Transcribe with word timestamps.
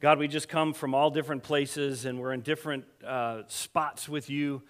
God, 0.00 0.20
we 0.20 0.28
just 0.28 0.48
come 0.48 0.74
from 0.74 0.94
all 0.94 1.10
different 1.10 1.42
places 1.42 2.04
and 2.04 2.20
we're 2.20 2.32
in 2.32 2.42
different 2.42 2.84
uh, 3.04 3.42
spots 3.48 4.08
with 4.08 4.30
you. 4.30 4.62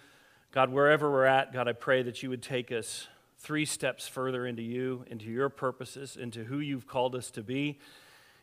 God, 0.51 0.71
wherever 0.71 1.11
we're 1.11 1.25
at, 1.25 1.53
God, 1.53 1.67
I 1.67 1.73
pray 1.73 2.01
that 2.01 2.23
you 2.23 2.31
would 2.31 2.41
take 2.41 2.71
us 2.71 3.07
three 3.37 3.65
steps 3.65 4.07
further 4.07 4.47
into 4.47 4.63
you, 4.63 5.05
into 5.05 5.27
your 5.27 5.49
purposes, 5.49 6.17
into 6.17 6.45
who 6.45 6.57
you've 6.57 6.87
called 6.87 7.13
us 7.13 7.29
to 7.29 7.43
be, 7.43 7.77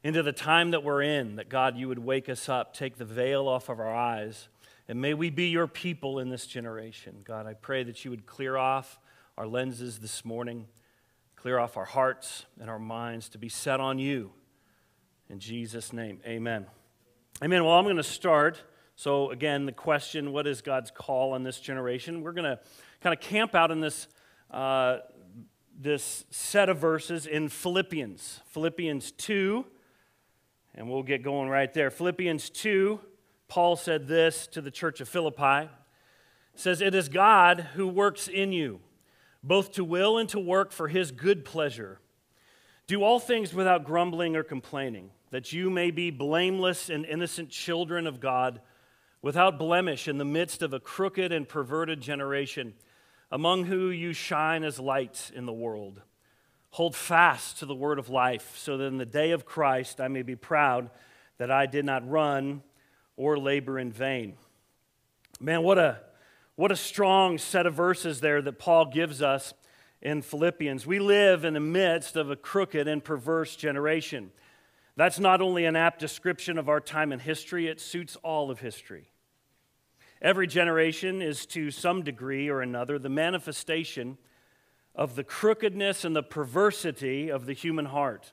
into 0.05 0.23
the 0.23 0.31
time 0.31 0.71
that 0.71 0.85
we're 0.85 1.03
in, 1.03 1.35
that 1.35 1.49
God, 1.49 1.77
you 1.77 1.89
would 1.89 1.99
wake 1.99 2.29
us 2.29 2.49
up, 2.49 2.73
take 2.73 2.99
the 2.99 3.05
veil 3.05 3.49
off 3.49 3.69
of 3.69 3.81
our 3.81 3.93
eyes, 3.93 4.47
and 4.87 5.01
may 5.01 5.13
we 5.13 5.29
be 5.29 5.49
your 5.49 5.67
people 5.67 6.21
in 6.21 6.29
this 6.29 6.47
generation. 6.47 7.17
God, 7.25 7.47
I 7.47 7.55
pray 7.55 7.83
that 7.83 8.05
you 8.05 8.13
would 8.13 8.27
clear 8.27 8.57
off 8.57 9.01
our 9.37 9.49
lenses 9.49 9.99
this 9.99 10.25
morning, 10.25 10.69
clear 11.35 11.59
off 11.59 11.77
our 11.77 11.85
hearts 11.85 12.47
and 12.61 12.71
our 12.71 12.79
minds 12.79 13.29
to 13.31 13.39
be 13.39 13.49
set 13.49 13.81
on 13.81 13.99
you. 13.99 14.31
In 15.29 15.41
Jesus' 15.41 15.93
name, 15.93 16.21
amen. 16.25 16.67
Amen. 17.43 17.65
Well, 17.65 17.75
I'm 17.75 17.85
going 17.85 17.97
to 17.97 18.03
start. 18.05 18.63
So, 18.95 19.31
again, 19.31 19.67
the 19.67 19.73
question 19.73 20.33
what 20.33 20.47
is 20.47 20.63
God's 20.63 20.93
call 20.93 21.33
on 21.33 21.43
this 21.43 21.59
generation? 21.59 22.23
We're 22.23 22.33
going 22.33 22.45
to 22.45 22.61
kind 23.01 23.13
of 23.13 23.21
camp 23.21 23.55
out 23.55 23.73
in 23.73 23.81
this, 23.81 24.07
uh, 24.53 24.99
this 25.77 26.25
set 26.31 26.69
of 26.69 26.79
verses 26.79 27.27
in 27.27 27.49
Philippians. 27.49 28.41
Philippians 28.47 29.11
2, 29.13 29.67
and 30.77 30.89
we'll 30.89 31.03
get 31.03 31.25
going 31.25 31.49
right 31.49 31.75
there. 31.75 31.91
Philippians 31.91 32.49
2, 32.51 33.01
Paul 33.49 33.75
said 33.75 34.07
this 34.07 34.47
to 34.49 34.61
the 34.61 34.71
church 34.71 35.01
of 35.01 35.09
Philippi. 35.09 35.69
Says, 36.55 36.81
It 36.81 36.95
is 36.95 37.09
God 37.09 37.71
who 37.75 37.89
works 37.89 38.29
in 38.29 38.53
you, 38.53 38.79
both 39.43 39.73
to 39.73 39.83
will 39.83 40.19
and 40.19 40.29
to 40.29 40.39
work 40.39 40.71
for 40.71 40.87
his 40.87 41.11
good 41.11 41.45
pleasure. 41.45 41.99
Do 42.87 43.03
all 43.03 43.19
things 43.19 43.53
without 43.53 43.85
grumbling 43.85 44.37
or 44.37 44.45
complaining 44.45 45.11
that 45.31 45.53
you 45.53 45.71
may 45.71 45.91
be 45.91 46.11
blameless 46.11 46.89
and 46.89 47.05
innocent 47.05 47.51
children 47.51 48.07
of 48.07 48.21
God, 48.21 48.61
without 49.23 49.59
blemish 49.59 50.07
in 50.07 50.19
the 50.19 50.25
midst 50.25 50.63
of 50.63 50.73
a 50.73 50.81
crooked 50.81 51.33
and 51.33 51.49
perverted 51.49 52.01
generation, 52.01 52.75
among 53.31 53.65
whom 53.65 53.93
you 53.93 54.13
shine 54.13 54.63
as 54.63 54.79
lights 54.79 55.31
in 55.31 55.47
the 55.47 55.53
world. 55.53 56.01
Hold 56.71 56.95
fast 56.95 57.59
to 57.59 57.67
the 57.67 57.75
word 57.75 57.99
of 57.99 58.09
life, 58.09 58.57
so 58.57 58.77
that 58.77 58.85
in 58.85 58.99
the 58.99 59.07
day 59.07 59.33
of 59.33 59.47
Christ 59.47 60.01
I 60.01 60.09
may 60.09 60.23
be 60.23 60.37
proud 60.37 60.91
that 61.39 61.51
I 61.51 61.67
did 61.67 61.85
not 61.85 62.09
run 62.09 62.63
or 63.17 63.39
labor 63.39 63.79
in 63.79 63.91
vain. 63.91 64.35
Man, 65.41 65.63
what 65.63 65.79
a, 65.79 66.01
what 66.55 66.71
a 66.71 66.77
strong 66.77 67.39
set 67.39 67.67
of 67.67 67.75
verses 67.75 68.21
there 68.21 68.41
that 68.43 68.59
Paul 68.59 68.87
gives 68.87 69.23
us 69.23 69.55
in 70.01 70.23
Philippians. 70.23 70.87
We 70.87 70.99
live 70.99 71.45
in 71.45 71.55
the 71.55 71.61
midst 71.61 72.15
of 72.17 72.31
a 72.31 72.37
crooked 72.37 72.87
and 72.87 73.03
perverse 73.03 73.57
generation. 73.57 74.31
That's 74.97 75.19
not 75.19 75.43
only 75.43 75.67
an 75.67 75.77
apt 75.77 76.01
description 76.01 76.57
of 76.57 76.69
our 76.69 76.81
time 76.81 77.13
in 77.13 77.21
history, 77.21 77.69
it 77.69 77.81
suits 77.81 78.17
all 78.17 78.51
of 78.51 78.61
history. 78.61 79.11
Every 80.23 80.47
generation 80.47 81.21
is 81.21 81.45
to 81.47 81.71
some 81.71 82.03
degree 82.03 82.49
or 82.49 82.63
another 82.63 82.99
the 82.99 83.11
manifestation 83.11 84.17
of 84.95 85.15
the 85.15 85.25
crookedness 85.25 86.05
and 86.05 86.17
the 86.17 86.23
perversity 86.23 87.29
of 87.29 87.45
the 87.45 87.53
human 87.53 87.85
heart. 87.85 88.33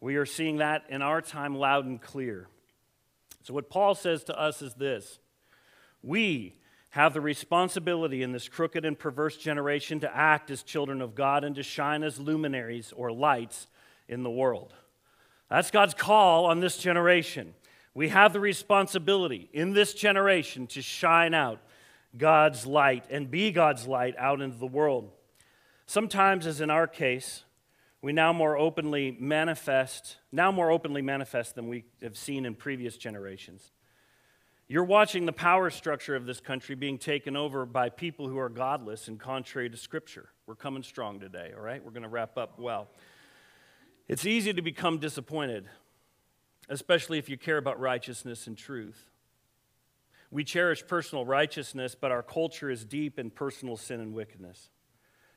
We 0.00 0.14
are 0.14 0.26
seeing 0.26 0.58
that 0.58 0.84
in 0.88 1.02
our 1.02 1.20
time 1.20 1.56
loud 1.56 1.84
and 1.84 2.00
clear. 2.00 2.48
So, 3.42 3.52
what 3.52 3.68
Paul 3.68 3.96
says 3.96 4.22
to 4.24 4.38
us 4.38 4.62
is 4.62 4.74
this 4.74 5.18
We 6.02 6.54
have 6.90 7.14
the 7.14 7.20
responsibility 7.20 8.22
in 8.22 8.30
this 8.30 8.48
crooked 8.48 8.84
and 8.84 8.96
perverse 8.96 9.36
generation 9.36 9.98
to 10.00 10.16
act 10.16 10.50
as 10.50 10.62
children 10.62 11.02
of 11.02 11.16
God 11.16 11.42
and 11.42 11.56
to 11.56 11.62
shine 11.64 12.04
as 12.04 12.20
luminaries 12.20 12.92
or 12.96 13.10
lights 13.10 13.66
in 14.08 14.22
the 14.22 14.30
world. 14.30 14.72
That's 15.50 15.70
God's 15.70 15.94
call 15.94 16.46
on 16.46 16.60
this 16.60 16.78
generation. 16.78 17.54
We 17.92 18.08
have 18.08 18.32
the 18.32 18.40
responsibility 18.40 19.50
in 19.52 19.72
this 19.72 19.92
generation 19.94 20.68
to 20.68 20.80
shine 20.80 21.34
out 21.34 21.60
God's 22.16 22.66
light 22.66 23.04
and 23.10 23.30
be 23.30 23.50
God's 23.50 23.86
light 23.86 24.14
out 24.16 24.40
into 24.40 24.56
the 24.56 24.66
world. 24.66 25.10
Sometimes, 25.86 26.46
as 26.46 26.60
in 26.60 26.70
our 26.70 26.86
case, 26.86 27.42
we 28.00 28.12
now 28.12 28.32
more 28.32 28.56
openly 28.56 29.16
manifest, 29.18 30.18
now 30.30 30.52
more 30.52 30.70
openly 30.70 31.02
manifest 31.02 31.56
than 31.56 31.68
we 31.68 31.84
have 32.00 32.16
seen 32.16 32.46
in 32.46 32.54
previous 32.54 32.96
generations. 32.96 33.72
You're 34.68 34.84
watching 34.84 35.26
the 35.26 35.32
power 35.32 35.68
structure 35.68 36.14
of 36.14 36.26
this 36.26 36.40
country 36.40 36.76
being 36.76 36.96
taken 36.96 37.36
over 37.36 37.66
by 37.66 37.88
people 37.88 38.28
who 38.28 38.38
are 38.38 38.48
godless 38.48 39.08
and 39.08 39.18
contrary 39.18 39.68
to 39.68 39.76
Scripture. 39.76 40.28
We're 40.46 40.54
coming 40.54 40.84
strong 40.84 41.18
today, 41.18 41.50
all 41.56 41.62
right? 41.62 41.84
We're 41.84 41.90
going 41.90 42.04
to 42.04 42.08
wrap 42.08 42.38
up 42.38 42.56
well. 42.56 42.86
It's 44.10 44.26
easy 44.26 44.52
to 44.52 44.60
become 44.60 44.98
disappointed, 44.98 45.68
especially 46.68 47.18
if 47.18 47.28
you 47.28 47.38
care 47.38 47.58
about 47.58 47.78
righteousness 47.78 48.48
and 48.48 48.58
truth. 48.58 49.08
We 50.32 50.42
cherish 50.42 50.84
personal 50.84 51.24
righteousness, 51.24 51.94
but 51.94 52.10
our 52.10 52.24
culture 52.24 52.68
is 52.70 52.84
deep 52.84 53.20
in 53.20 53.30
personal 53.30 53.76
sin 53.76 54.00
and 54.00 54.12
wickedness, 54.12 54.70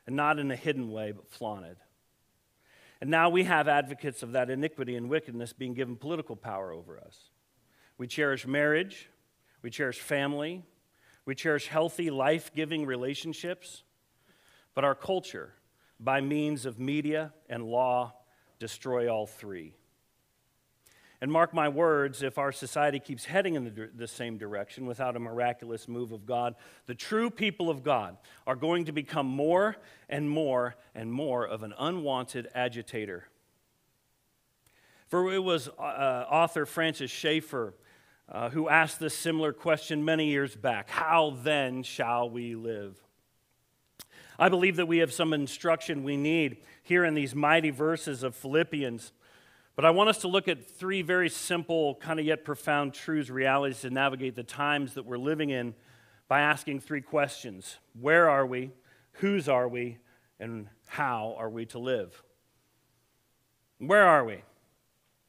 and 0.08 0.16
not 0.16 0.40
in 0.40 0.50
a 0.50 0.56
hidden 0.56 0.90
way, 0.90 1.12
but 1.12 1.30
flaunted. 1.30 1.78
And 3.00 3.12
now 3.12 3.30
we 3.30 3.44
have 3.44 3.68
advocates 3.68 4.24
of 4.24 4.32
that 4.32 4.50
iniquity 4.50 4.96
and 4.96 5.08
wickedness 5.08 5.54
being 5.54 5.76
given 5.76 5.96
political 5.96 6.36
power 6.36 6.72
over 6.72 7.00
us. 7.00 7.30
We 8.00 8.08
cherish 8.08 8.48
marriage, 8.48 9.08
we 9.62 9.70
cherish 9.70 10.00
family, 10.00 10.64
we 11.28 11.36
cherish 11.36 11.68
healthy, 11.68 12.10
life 12.10 12.52
giving 12.56 12.88
relationships, 12.88 13.84
but 14.74 14.84
our 14.84 14.96
culture, 14.96 15.54
by 16.00 16.22
means 16.22 16.66
of 16.66 16.80
media 16.80 17.34
and 17.48 17.66
law, 17.66 18.14
destroy 18.64 19.14
all 19.14 19.28
three. 19.28 19.74
And 21.20 21.30
mark 21.30 21.54
my 21.54 21.68
words, 21.68 22.24
if 22.24 22.38
our 22.38 22.54
society 22.54 22.98
keeps 22.98 23.26
heading 23.26 23.56
in 23.56 23.66
the, 23.66 23.90
the, 23.94 24.08
same 24.08 24.38
direction 24.38 24.86
without 24.86 25.18
a 25.18 25.20
miraculous 25.20 25.90
move 25.90 26.14
of 26.14 26.26
God, 26.26 26.56
the 26.86 26.96
true 26.96 27.30
people 27.30 27.70
of 27.70 27.84
God 27.84 28.16
are 28.48 28.56
going 28.56 28.86
to 28.86 28.94
become 28.94 29.26
more 29.26 29.76
and 30.08 30.30
more 30.30 30.76
and 30.96 31.12
more 31.12 31.46
of 31.46 31.64
an 31.64 31.74
unwanted 31.78 32.48
agitator. 32.56 33.28
For 35.10 35.34
it 35.34 35.44
was 35.44 35.68
uh, 35.68 36.26
author 36.30 36.66
Francis 36.66 37.12
Schaeffer 37.12 37.74
uh, 38.30 38.50
who 38.50 38.70
asked 38.70 39.02
this 39.02 39.18
similar 39.18 39.52
question 39.52 40.06
many 40.06 40.28
years 40.28 40.56
back 40.56 40.90
How 40.90 41.38
then 41.44 41.84
shall 41.84 42.30
we 42.30 42.56
live? 42.56 42.96
I 44.38 44.50
believe 44.50 44.78
that 44.78 44.88
we 44.88 45.00
have 45.00 45.14
some 45.14 45.34
instruction 45.34 46.04
we 46.04 46.18
need 46.18 46.58
here 46.82 47.06
in 47.06 47.14
these 47.14 47.36
mighty 47.36 47.70
verses 47.70 48.24
of 48.24 48.36
Philippians. 48.36 49.12
But 49.76 49.86
I 49.86 49.92
want 49.92 50.10
us 50.10 50.20
to 50.20 50.28
look 50.28 50.48
at 50.48 50.66
three 50.66 51.02
very 51.02 51.30
simple, 51.30 51.96
kind 51.96 52.20
of 52.20 52.26
yet 52.26 52.46
profound 52.46 52.94
truths, 52.94 53.30
realities 53.30 53.82
to 53.82 53.90
navigate 53.90 54.36
the 54.36 54.44
times 54.44 54.94
that 54.96 55.06
we're 55.06 55.18
living 55.18 55.50
in 55.50 55.74
by 56.28 56.42
asking 56.42 56.80
three 56.80 57.02
questions 57.02 57.78
Where 58.00 58.30
are 58.30 58.46
we? 58.46 58.72
Whose 59.14 59.48
are 59.48 59.68
we? 59.68 59.98
And 60.40 60.68
how 60.88 61.36
are 61.38 61.50
we 61.50 61.66
to 61.68 61.80
live? 61.80 62.24
Where 63.78 64.06
are 64.08 64.26
we? 64.26 64.42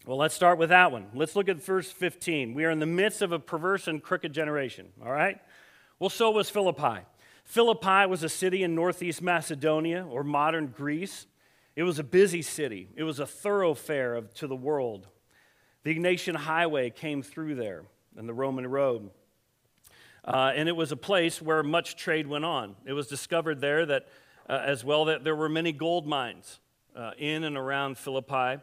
Well, 0.06 0.18
let's 0.18 0.34
start 0.34 0.58
with 0.58 0.68
that 0.68 0.92
one. 0.92 1.06
Let's 1.14 1.34
look 1.34 1.48
at 1.48 1.62
verse 1.62 1.90
15. 1.90 2.52
We 2.52 2.64
are 2.64 2.70
in 2.70 2.78
the 2.78 2.86
midst 2.86 3.22
of 3.22 3.32
a 3.32 3.38
perverse 3.38 3.88
and 3.88 4.02
crooked 4.02 4.34
generation, 4.34 4.88
all 5.04 5.10
right? 5.10 5.38
Well, 5.98 6.10
so 6.10 6.30
was 6.30 6.50
Philippi. 6.50 7.00
Philippi 7.44 8.06
was 8.06 8.22
a 8.22 8.28
city 8.28 8.62
in 8.62 8.74
northeast 8.74 9.22
Macedonia 9.22 10.06
or 10.08 10.24
modern 10.24 10.68
Greece. 10.68 11.26
It 11.76 11.82
was 11.82 11.98
a 11.98 12.04
busy 12.04 12.42
city, 12.42 12.88
it 12.96 13.04
was 13.04 13.20
a 13.20 13.26
thoroughfare 13.26 14.14
of, 14.14 14.32
to 14.34 14.46
the 14.46 14.56
world. 14.56 15.08
The 15.82 15.94
Egnatian 15.94 16.36
Highway 16.36 16.88
came 16.88 17.22
through 17.22 17.56
there, 17.56 17.84
and 18.16 18.26
the 18.26 18.32
Roman 18.32 18.66
road. 18.66 19.10
Uh, 20.24 20.52
and 20.56 20.68
it 20.68 20.76
was 20.76 20.90
a 20.90 20.96
place 20.96 21.42
where 21.42 21.62
much 21.62 21.96
trade 21.96 22.26
went 22.26 22.46
on. 22.46 22.76
It 22.86 22.94
was 22.94 23.06
discovered 23.06 23.60
there 23.60 23.84
that, 23.84 24.08
uh, 24.48 24.62
as 24.64 24.82
well, 24.82 25.04
that 25.04 25.24
there 25.24 25.36
were 25.36 25.50
many 25.50 25.72
gold 25.72 26.06
mines 26.06 26.60
uh, 26.96 27.10
in 27.18 27.44
and 27.44 27.58
around 27.58 27.98
Philippi. 27.98 28.62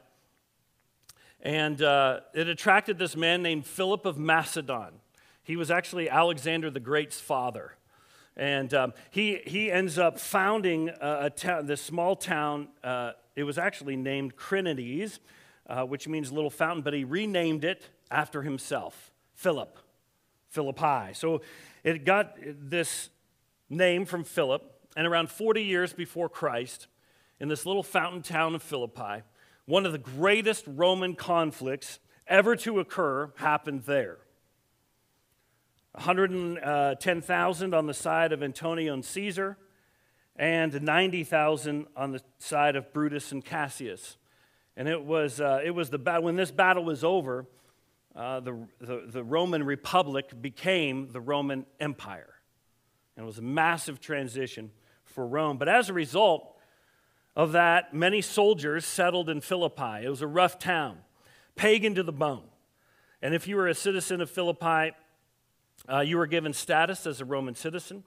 And 1.41 1.79
uh, 1.81 2.21
it 2.33 2.47
attracted 2.47 2.97
this 2.97 3.15
man 3.15 3.43
named 3.43 3.67
Philip 3.67 4.05
of 4.05 4.17
Macedon. 4.17 4.93
He 5.43 5.55
was 5.55 5.69
actually 5.69 6.09
Alexander 6.09 6.71
the 6.71 6.79
Great's 6.79 7.19
father. 7.19 7.75
And 8.41 8.73
um, 8.73 8.93
he, 9.11 9.39
he 9.45 9.71
ends 9.71 9.99
up 9.99 10.19
founding 10.19 10.89
a, 10.89 11.25
a 11.25 11.29
ta- 11.29 11.61
this 11.61 11.79
small 11.79 12.15
town. 12.15 12.69
Uh, 12.83 13.11
it 13.35 13.43
was 13.43 13.59
actually 13.59 13.95
named 13.95 14.35
Crinides, 14.35 15.19
uh, 15.67 15.83
which 15.83 16.07
means 16.07 16.31
little 16.31 16.49
fountain, 16.49 16.81
but 16.81 16.95
he 16.95 17.03
renamed 17.03 17.63
it 17.63 17.88
after 18.09 18.41
himself 18.41 19.11
Philip. 19.35 19.77
Philippi. 20.49 21.13
So 21.13 21.41
it 21.83 22.03
got 22.03 22.35
this 22.43 23.11
name 23.69 24.05
from 24.05 24.23
Philip, 24.23 24.63
and 24.97 25.05
around 25.05 25.29
40 25.29 25.63
years 25.63 25.93
before 25.93 26.27
Christ, 26.27 26.88
in 27.39 27.47
this 27.47 27.67
little 27.67 27.83
fountain 27.83 28.23
town 28.23 28.55
of 28.55 28.63
Philippi, 28.63 29.21
one 29.65 29.85
of 29.85 29.91
the 29.91 29.99
greatest 29.99 30.63
Roman 30.65 31.13
conflicts 31.13 31.99
ever 32.25 32.55
to 32.55 32.79
occur 32.79 33.31
happened 33.35 33.83
there. 33.83 34.17
110,000 35.93 37.73
on 37.73 37.85
the 37.85 37.93
side 37.93 38.31
of 38.31 38.41
Antonio 38.41 38.93
and 38.93 39.03
Caesar, 39.03 39.57
and 40.38 40.81
90,000 40.81 41.88
on 41.95 42.11
the 42.11 42.21
side 42.39 42.75
of 42.75 42.93
Brutus 42.93 43.31
and 43.31 43.43
Cassius. 43.43 44.17
And 44.77 44.88
it 44.88 45.03
was, 45.03 45.41
uh, 45.41 45.59
it 45.63 45.71
was 45.71 45.89
the 45.89 45.97
battle, 45.99 46.23
when 46.23 46.38
this 46.38 46.51
battle 46.51 46.85
was 46.85 47.03
over, 47.03 47.45
uh, 48.15 48.39
the, 48.39 48.67
the, 48.79 49.03
the 49.07 49.23
Roman 49.23 49.63
Republic 49.63 50.41
became 50.41 51.11
the 51.11 51.21
Roman 51.21 51.65
Empire. 51.79 52.35
And 53.15 53.23
it 53.23 53.27
was 53.27 53.38
a 53.38 53.43
massive 53.43 53.99
transition 53.99 54.71
for 55.03 55.27
Rome. 55.27 55.57
But 55.57 55.67
as 55.67 55.89
a 55.89 55.93
result 55.93 56.55
of 57.35 57.51
that, 57.51 57.93
many 57.93 58.21
soldiers 58.21 58.85
settled 58.85 59.29
in 59.29 59.41
Philippi. 59.41 60.03
It 60.05 60.09
was 60.09 60.21
a 60.21 60.27
rough 60.27 60.57
town, 60.57 60.97
pagan 61.55 61.95
to 61.95 62.03
the 62.03 62.11
bone. 62.13 62.43
And 63.21 63.35
if 63.35 63.47
you 63.47 63.57
were 63.57 63.67
a 63.67 63.75
citizen 63.75 64.21
of 64.21 64.29
Philippi, 64.29 64.95
uh, 65.89 65.99
you 65.99 66.17
were 66.17 66.27
given 66.27 66.53
status 66.53 67.05
as 67.05 67.21
a 67.21 67.25
Roman 67.25 67.55
citizen. 67.55 68.03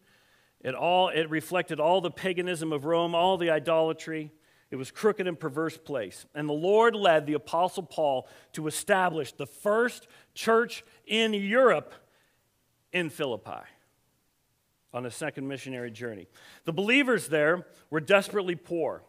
It, 0.60 0.74
all, 0.74 1.08
it 1.08 1.28
reflected 1.28 1.80
all 1.80 2.00
the 2.00 2.10
paganism 2.10 2.72
of 2.72 2.84
Rome, 2.84 3.14
all 3.14 3.36
the 3.36 3.50
idolatry. 3.50 4.32
It 4.70 4.76
was 4.76 4.90
crooked 4.90 5.26
and 5.26 5.38
perverse 5.38 5.76
place. 5.76 6.24
And 6.34 6.48
the 6.48 6.54
Lord 6.54 6.96
led 6.96 7.26
the 7.26 7.34
apostle 7.34 7.82
Paul 7.82 8.26
to 8.52 8.66
establish 8.66 9.32
the 9.32 9.46
first 9.46 10.08
church 10.34 10.84
in 11.06 11.34
Europe 11.34 11.94
in 12.92 13.10
Philippi 13.10 13.62
on 14.94 15.04
a 15.04 15.10
second 15.10 15.46
missionary 15.48 15.90
journey. 15.90 16.28
The 16.64 16.72
believers 16.72 17.28
there 17.28 17.66
were 17.90 18.00
desperately 18.00 18.54
poor. 18.54 19.02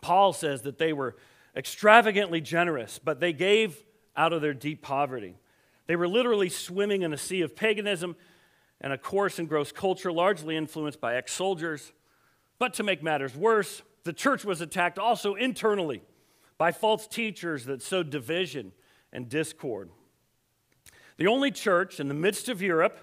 Paul 0.00 0.32
says 0.32 0.62
that 0.62 0.78
they 0.78 0.92
were 0.92 1.16
extravagantly 1.56 2.40
generous, 2.40 3.00
but 3.02 3.18
they 3.18 3.32
gave 3.32 3.82
out 4.16 4.32
of 4.32 4.42
their 4.42 4.54
deep 4.54 4.82
poverty. 4.82 5.34
They 5.88 5.96
were 5.96 6.06
literally 6.06 6.50
swimming 6.50 7.02
in 7.02 7.12
a 7.12 7.16
sea 7.16 7.40
of 7.40 7.56
paganism 7.56 8.14
and 8.80 8.92
a 8.92 8.98
coarse 8.98 9.38
and 9.40 9.48
gross 9.48 9.72
culture, 9.72 10.12
largely 10.12 10.54
influenced 10.56 11.00
by 11.00 11.16
ex 11.16 11.32
soldiers. 11.32 11.92
But 12.58 12.74
to 12.74 12.82
make 12.82 13.02
matters 13.02 13.34
worse, 13.34 13.82
the 14.04 14.12
church 14.12 14.44
was 14.44 14.60
attacked 14.60 14.98
also 14.98 15.34
internally 15.34 16.02
by 16.58 16.72
false 16.72 17.06
teachers 17.06 17.64
that 17.64 17.82
sowed 17.82 18.10
division 18.10 18.72
and 19.12 19.28
discord. 19.28 19.90
The 21.16 21.26
only 21.26 21.50
church 21.50 21.98
in 21.98 22.08
the 22.08 22.14
midst 22.14 22.48
of 22.48 22.60
Europe, 22.60 22.98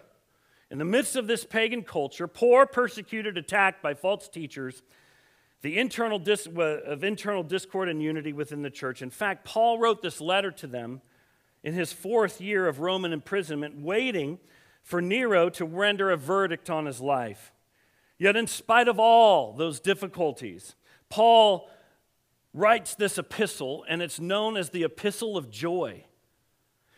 in 0.70 0.78
the 0.78 0.86
midst 0.86 1.16
of 1.16 1.28
this 1.28 1.44
pagan 1.44 1.82
culture, 1.82 2.28
poor, 2.28 2.66
persecuted, 2.68 3.38
attacked 3.38 3.82
by 3.82 3.96
false 3.96 4.30
teachers, 4.30 4.84
the 5.62 5.80
internal 5.80 6.20
dis- 6.20 6.48
of 6.48 7.04
internal 7.04 7.42
discord 7.42 7.90
and 7.90 8.02
unity 8.02 8.32
within 8.32 8.62
the 8.62 8.70
church. 8.70 9.02
In 9.02 9.10
fact, 9.10 9.44
Paul 9.44 9.80
wrote 9.80 10.04
this 10.04 10.22
letter 10.22 10.52
to 10.52 10.68
them 10.68 11.02
in 11.66 11.74
his 11.74 11.92
fourth 11.92 12.40
year 12.40 12.68
of 12.68 12.80
Roman 12.80 13.12
imprisonment, 13.12 13.82
waiting 13.82 14.38
for 14.84 15.02
Nero 15.02 15.50
to 15.50 15.66
render 15.66 16.12
a 16.12 16.16
verdict 16.16 16.70
on 16.70 16.86
his 16.86 17.02
life. 17.02 17.52
Yet, 18.20 18.36
in 18.36 18.46
spite 18.46 18.88
of 18.88 19.00
all 19.00 19.52
those 19.52 19.80
difficulties, 19.80 20.76
Paul 21.10 21.68
writes 22.54 22.94
this 22.94 23.18
epistle, 23.18 23.84
and 23.90 24.04
it's 24.04 24.20
known 24.20 24.58
as 24.58 24.70
the 24.70 24.84
Epistle 24.84 25.36
of 25.36 25.50
Joy. 25.50 26.06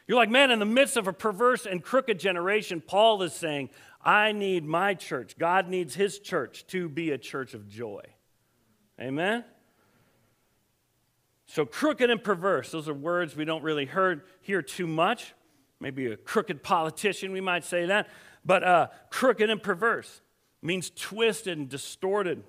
You're 0.05 0.17
like, 0.17 0.29
man, 0.29 0.51
in 0.51 0.59
the 0.59 0.65
midst 0.65 0.97
of 0.97 1.07
a 1.07 1.13
perverse 1.13 1.65
and 1.65 1.81
crooked 1.81 2.19
generation, 2.19 2.81
Paul 2.85 3.23
is 3.23 3.31
saying, 3.31 3.69
I 4.03 4.33
need 4.33 4.65
my 4.65 4.95
church. 4.95 5.37
God 5.37 5.69
needs 5.69 5.95
his 5.95 6.19
church 6.19 6.67
to 6.67 6.89
be 6.89 7.11
a 7.11 7.17
church 7.17 7.53
of 7.53 7.69
joy. 7.69 8.01
Amen? 8.99 9.45
So, 11.47 11.65
crooked 11.65 12.09
and 12.09 12.21
perverse, 12.21 12.71
those 12.71 12.89
are 12.89 12.93
words 12.93 13.35
we 13.35 13.45
don't 13.45 13.63
really 13.63 13.89
hear 14.41 14.61
too 14.61 14.85
much. 14.85 15.33
Maybe 15.79 16.07
a 16.07 16.17
crooked 16.17 16.61
politician, 16.61 17.31
we 17.31 17.41
might 17.41 17.63
say 17.63 17.85
that. 17.85 18.09
But 18.43 18.63
uh, 18.63 18.87
crooked 19.09 19.49
and 19.49 19.61
perverse 19.61 20.21
means 20.61 20.89
twisted 20.89 21.57
and 21.57 21.69
distorted. 21.69 22.43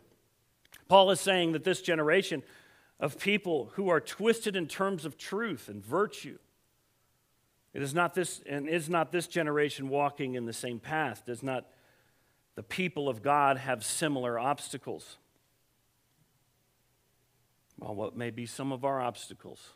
Paul 0.89 1.11
is 1.11 1.21
saying 1.21 1.53
that 1.53 1.65
this 1.65 1.81
generation 1.81 2.43
of 2.99 3.19
people 3.19 3.71
who 3.75 3.89
are 3.89 4.01
twisted 4.01 4.57
in 4.57 4.67
terms 4.67 5.05
of 5.05 5.17
truth 5.17 5.69
and 5.69 5.85
virtue, 5.85 6.39
it 7.75 7.83
is 7.83 7.95
not 7.95 8.15
this, 8.15 8.43
and 8.47 8.69
is 8.69 8.89
not 8.89 9.13
this 9.13 9.27
generation 9.27 9.89
walking 9.89 10.35
in 10.35 10.47
the 10.47 10.53
same 10.53 10.81
path? 10.81 11.25
Does 11.25 11.43
not 11.43 11.67
the 12.57 12.63
people 12.63 13.09
of 13.09 13.23
God 13.23 13.59
have 13.59 13.85
similar 13.85 14.39
obstacles? 14.39 15.19
Well, 17.79 17.95
what 17.95 18.17
may 18.17 18.31
be 18.31 18.47
some 18.47 18.73
of 18.73 18.85
our 18.85 19.01
obstacles? 19.01 19.73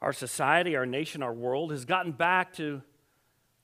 Our 0.00 0.12
society, 0.12 0.76
our 0.76 0.86
nation, 0.86 1.22
our 1.22 1.32
world 1.32 1.70
has 1.70 1.84
gotten 1.84 2.12
back 2.12 2.54
to 2.54 2.82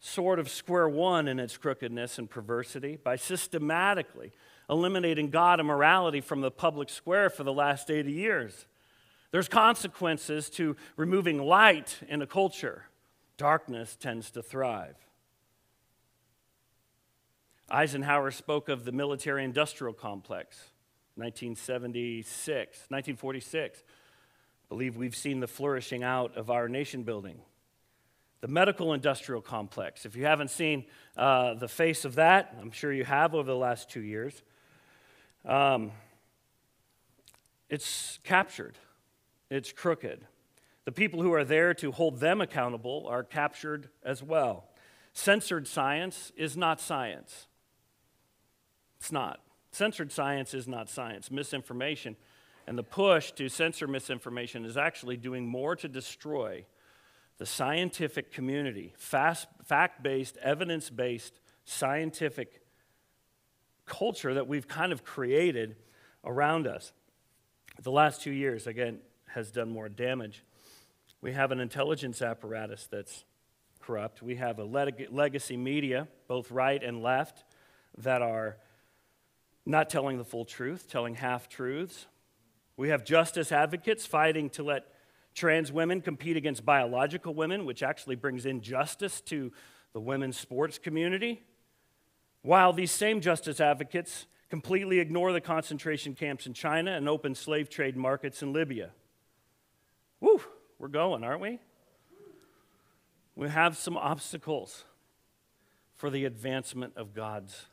sort 0.00 0.38
of 0.38 0.48
square 0.48 0.88
one 0.88 1.28
in 1.28 1.38
its 1.38 1.56
crookedness 1.56 2.18
and 2.18 2.28
perversity 2.28 2.96
by 2.96 3.16
systematically 3.16 4.32
eliminating 4.68 5.30
God 5.30 5.60
and 5.60 5.68
morality 5.68 6.20
from 6.20 6.40
the 6.40 6.50
public 6.50 6.88
square 6.88 7.30
for 7.30 7.44
the 7.44 7.52
last 7.52 7.90
80 7.90 8.10
years. 8.10 8.66
There's 9.30 9.48
consequences 9.48 10.50
to 10.50 10.76
removing 10.96 11.38
light 11.38 11.98
in 12.08 12.20
a 12.20 12.26
culture. 12.26 12.86
Darkness 13.36 13.96
tends 13.96 14.30
to 14.32 14.42
thrive. 14.42 14.96
Eisenhower 17.70 18.30
spoke 18.30 18.68
of 18.68 18.84
the 18.84 18.92
military 18.92 19.44
industrial 19.44 19.94
complex. 19.94 20.71
1976, 21.16 22.78
1946. 22.88 23.82
I 23.82 24.68
believe 24.68 24.96
we've 24.96 25.14
seen 25.14 25.40
the 25.40 25.46
flourishing 25.46 26.02
out 26.02 26.36
of 26.36 26.50
our 26.50 26.68
nation 26.68 27.02
building. 27.02 27.40
The 28.40 28.48
medical 28.48 28.92
industrial 28.92 29.42
complex. 29.42 30.06
If 30.06 30.16
you 30.16 30.24
haven't 30.24 30.50
seen 30.50 30.86
uh, 31.16 31.54
the 31.54 31.68
face 31.68 32.04
of 32.04 32.14
that, 32.14 32.56
I'm 32.60 32.70
sure 32.70 32.92
you 32.92 33.04
have 33.04 33.34
over 33.34 33.50
the 33.50 33.56
last 33.56 33.90
two 33.90 34.00
years. 34.00 34.42
Um, 35.44 35.92
it's 37.68 38.18
captured, 38.24 38.76
it's 39.50 39.72
crooked. 39.72 40.26
The 40.84 40.92
people 40.92 41.22
who 41.22 41.32
are 41.32 41.44
there 41.44 41.74
to 41.74 41.92
hold 41.92 42.18
them 42.18 42.40
accountable 42.40 43.06
are 43.08 43.22
captured 43.22 43.88
as 44.02 44.22
well. 44.22 44.68
Censored 45.12 45.68
science 45.68 46.32
is 46.36 46.56
not 46.56 46.80
science. 46.80 47.46
It's 48.98 49.12
not. 49.12 49.40
Censored 49.72 50.12
science 50.12 50.54
is 50.54 50.68
not 50.68 50.88
science. 50.88 51.30
Misinformation 51.30 52.16
and 52.66 52.78
the 52.78 52.82
push 52.82 53.32
to 53.32 53.48
censor 53.48 53.88
misinformation 53.88 54.64
is 54.64 54.76
actually 54.76 55.16
doing 55.16 55.46
more 55.46 55.74
to 55.76 55.88
destroy 55.88 56.64
the 57.38 57.46
scientific 57.46 58.32
community, 58.32 58.94
fact 58.96 60.02
based, 60.02 60.36
evidence 60.36 60.90
based, 60.90 61.40
scientific 61.64 62.62
culture 63.86 64.34
that 64.34 64.46
we've 64.46 64.68
kind 64.68 64.92
of 64.92 65.04
created 65.04 65.76
around 66.24 66.66
us. 66.66 66.92
The 67.82 67.90
last 67.90 68.22
two 68.22 68.30
years, 68.30 68.66
again, 68.66 69.00
has 69.28 69.50
done 69.50 69.70
more 69.70 69.88
damage. 69.88 70.44
We 71.20 71.32
have 71.32 71.50
an 71.50 71.60
intelligence 71.60 72.20
apparatus 72.20 72.86
that's 72.90 73.24
corrupt. 73.80 74.22
We 74.22 74.36
have 74.36 74.58
a 74.58 74.64
leg- 74.64 75.08
legacy 75.10 75.56
media, 75.56 76.06
both 76.28 76.50
right 76.50 76.82
and 76.82 77.02
left, 77.02 77.44
that 77.98 78.22
are 78.22 78.58
not 79.64 79.88
telling 79.88 80.18
the 80.18 80.24
full 80.24 80.44
truth, 80.44 80.88
telling 80.88 81.14
half 81.14 81.48
truths. 81.48 82.06
We 82.76 82.88
have 82.88 83.04
justice 83.04 83.52
advocates 83.52 84.06
fighting 84.06 84.50
to 84.50 84.62
let 84.62 84.86
trans 85.34 85.70
women 85.70 86.00
compete 86.00 86.36
against 86.36 86.64
biological 86.64 87.34
women, 87.34 87.64
which 87.64 87.82
actually 87.82 88.16
brings 88.16 88.44
injustice 88.44 89.20
to 89.22 89.52
the 89.92 90.00
women's 90.00 90.38
sports 90.38 90.78
community. 90.78 91.42
While 92.42 92.72
these 92.72 92.90
same 92.90 93.20
justice 93.20 93.60
advocates 93.60 94.26
completely 94.50 94.98
ignore 94.98 95.32
the 95.32 95.40
concentration 95.40 96.14
camps 96.14 96.46
in 96.46 96.52
China 96.52 96.92
and 96.92 97.08
open 97.08 97.34
slave 97.34 97.70
trade 97.70 97.96
markets 97.96 98.42
in 98.42 98.52
Libya. 98.52 98.90
Woo, 100.20 100.42
we're 100.78 100.88
going, 100.88 101.24
aren't 101.24 101.40
we? 101.40 101.58
We 103.34 103.48
have 103.48 103.78
some 103.78 103.96
obstacles 103.96 104.84
for 105.94 106.10
the 106.10 106.26
advancement 106.26 106.94
of 106.96 107.14
God's 107.14 107.66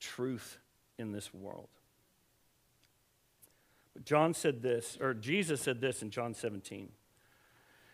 truth 0.00 0.58
in 0.98 1.12
this 1.12 1.32
world. 1.32 1.68
But 3.94 4.04
John 4.04 4.34
said 4.34 4.62
this, 4.62 4.98
or 5.00 5.14
Jesus 5.14 5.60
said 5.60 5.80
this 5.80 6.02
in 6.02 6.10
John 6.10 6.34
17. 6.34 6.88
He 6.88 6.90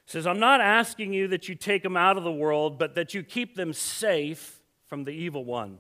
says, 0.07 0.27
I'm 0.27 0.41
not 0.41 0.61
asking 0.61 1.13
you 1.13 1.29
that 1.29 1.49
you 1.49 1.55
take 1.55 1.83
them 1.83 1.97
out 1.97 2.17
of 2.17 2.25
the 2.25 2.33
world, 2.33 2.79
but 2.79 2.95
that 2.97 3.15
you 3.15 3.23
keep 3.23 3.55
them 3.55 3.73
safe 3.73 4.61
from 4.87 5.05
the 5.05 5.13
evil 5.13 5.45
one. 5.45 5.79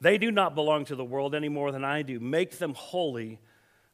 They 0.00 0.18
do 0.18 0.30
not 0.30 0.54
belong 0.54 0.84
to 0.86 0.96
the 0.96 1.04
world 1.04 1.34
any 1.34 1.48
more 1.48 1.72
than 1.72 1.84
I 1.84 2.02
do. 2.02 2.20
Make 2.20 2.58
them 2.58 2.74
holy 2.74 3.40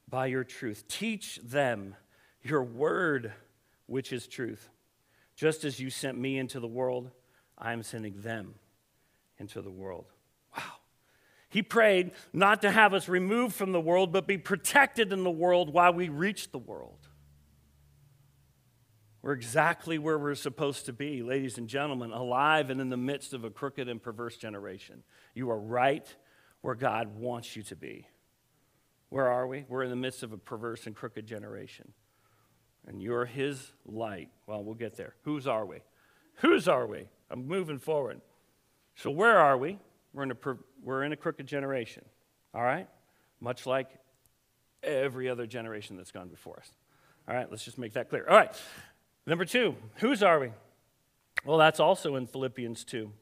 by 0.09 0.27
your 0.27 0.43
truth. 0.43 0.85
Teach 0.89 1.39
them 1.45 1.95
your 2.43 2.63
word, 2.63 3.33
which 3.87 4.13
is 4.13 4.27
truth. 4.27 4.69
Just 5.37 5.65
as 5.65 5.79
you 5.79 5.91
sent 5.91 6.19
me 6.19 6.39
into 6.39 6.61
the 6.61 6.67
world, 6.67 7.11
I 7.57 7.73
am 7.73 7.83
sending 7.83 8.21
them 8.23 8.55
into 9.39 9.63
the 9.63 9.71
world. 9.71 10.07
He 11.51 11.63
prayed 11.63 12.13
not 12.33 12.61
to 12.63 12.71
have 12.71 12.93
us 12.93 13.09
removed 13.09 13.55
from 13.55 13.73
the 13.73 13.81
world, 13.81 14.13
but 14.13 14.27
be 14.27 14.39
protected 14.39 15.13
in 15.13 15.25
the 15.25 15.31
world 15.31 15.73
while 15.73 15.93
we 15.93 16.09
reach 16.09 16.51
the 16.51 16.59
world. 16.59 17.09
We're 19.23 19.33
exactly 19.33 19.99
where 19.99 20.19
we're 20.19 20.35
supposed 20.35 20.87
to 20.87 20.93
be, 20.93 21.23
ladies 21.23 21.59
and 21.59 21.69
gentlemen, 21.69 22.13
alive 22.13 22.71
and 22.71 22.81
in 22.81 22.89
the 22.89 22.97
midst 22.97 23.35
of 23.35 23.45
a 23.45 23.51
crooked 23.51 23.89
and 23.89 24.03
perverse 24.03 24.37
generation. 24.37 25.03
You 25.35 25.51
are 25.51 25.59
right 25.59 26.07
where 26.61 26.75
God 26.75 27.17
wants 27.17 27.57
you 27.57 27.63
to 27.65 27.77
be. 27.77 28.07
Where 29.09 29.29
are 29.29 29.47
we? 29.47 29.65
We're 29.69 29.83
in 29.83 29.91
the 29.91 29.97
midst 29.97 30.23
of 30.23 30.33
a 30.33 30.39
perverse 30.39 30.87
and 30.87 30.95
crooked 30.95 31.27
generation. 31.27 31.93
And 32.87 33.03
you're 33.03 33.25
His 33.25 33.73
light. 33.87 34.29
Well, 34.47 34.63
we'll 34.63 34.75
get 34.75 34.97
there. 34.97 35.15
Whose 35.23 35.47
are 35.47 35.67
we? 35.67 35.79
Whose 36.37 36.69
are 36.69 36.87
we? 36.87 37.09
I'm 37.31 37.47
moving 37.47 37.79
forward. 37.79 38.21
So, 38.95 39.11
where 39.11 39.39
are 39.39 39.57
we? 39.59 39.79
We're 40.19 40.25
in 40.25 40.33
a, 40.33 40.57
we're 40.83 41.05
in 41.05 41.13
a 41.13 41.17
crooked 41.17 41.47
generation, 41.47 42.05
all 42.53 42.65
right? 42.65 42.89
Much 43.41 43.67
like 43.67 43.89
every 44.83 45.29
other 45.29 45.47
generation 45.47 45.97
that's 45.97 46.11
gone 46.11 46.27
before 46.27 46.57
us. 46.59 46.73
All 47.29 47.37
right, 47.37 47.49
let's 47.49 47.65
just 47.65 47.79
make 47.79 47.93
that 47.93 48.09
clear. 48.09 48.27
All 48.29 48.37
right, 48.37 48.53
number 49.29 49.45
two, 49.45 49.77
whose 49.99 50.25
are 50.25 50.41
we? 50.41 50.51
Well, 51.45 51.57
that's 51.57 51.79
also 51.79 52.17
in 52.17 52.27
Philippians 52.27 52.83
2. 52.83 53.13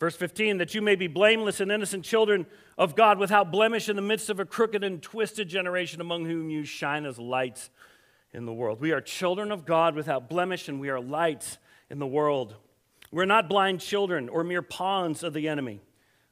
Verse 0.00 0.16
15, 0.16 0.58
that 0.58 0.74
you 0.74 0.82
may 0.82 0.96
be 0.96 1.06
blameless 1.06 1.60
and 1.60 1.70
innocent 1.70 2.04
children 2.04 2.46
of 2.76 2.96
God 2.96 3.20
without 3.20 3.52
blemish 3.52 3.88
in 3.88 3.94
the 3.94 4.02
midst 4.02 4.28
of 4.28 4.40
a 4.40 4.44
crooked 4.44 4.82
and 4.82 5.00
twisted 5.00 5.48
generation 5.48 6.00
among 6.00 6.24
whom 6.24 6.50
you 6.50 6.64
shine 6.64 7.06
as 7.06 7.16
lights 7.16 7.70
in 8.32 8.44
the 8.44 8.52
world. 8.52 8.80
We 8.80 8.90
are 8.90 9.00
children 9.00 9.52
of 9.52 9.64
God 9.64 9.94
without 9.94 10.28
blemish, 10.28 10.68
and 10.68 10.80
we 10.80 10.88
are 10.88 10.98
lights 10.98 11.58
in 11.90 12.00
the 12.00 12.08
world. 12.08 12.56
We're 13.12 13.24
not 13.24 13.48
blind 13.48 13.80
children 13.80 14.28
or 14.28 14.42
mere 14.42 14.62
pawns 14.62 15.22
of 15.22 15.32
the 15.32 15.46
enemy. 15.46 15.80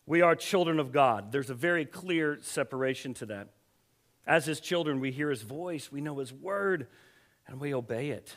We 0.07 0.21
are 0.21 0.35
children 0.35 0.79
of 0.79 0.93
God. 0.93 1.33
There's 1.33 1.51
a 1.51 1.55
very 1.55 1.85
clear 1.85 2.39
separation 2.41 3.15
to 3.15 3.27
that. 3.27 3.49
As 4.27 4.47
his 4.47 4.61
children, 4.61 5.01
we 5.01 5.11
hear 5.13 5.31
his 5.31 5.43
voice, 5.43 5.91
we 5.91 6.01
know 6.01 6.19
his 6.19 6.33
word, 6.33 6.87
and 7.47 7.61
we 7.61 7.75
obey 7.75 8.11
it. 8.11 8.37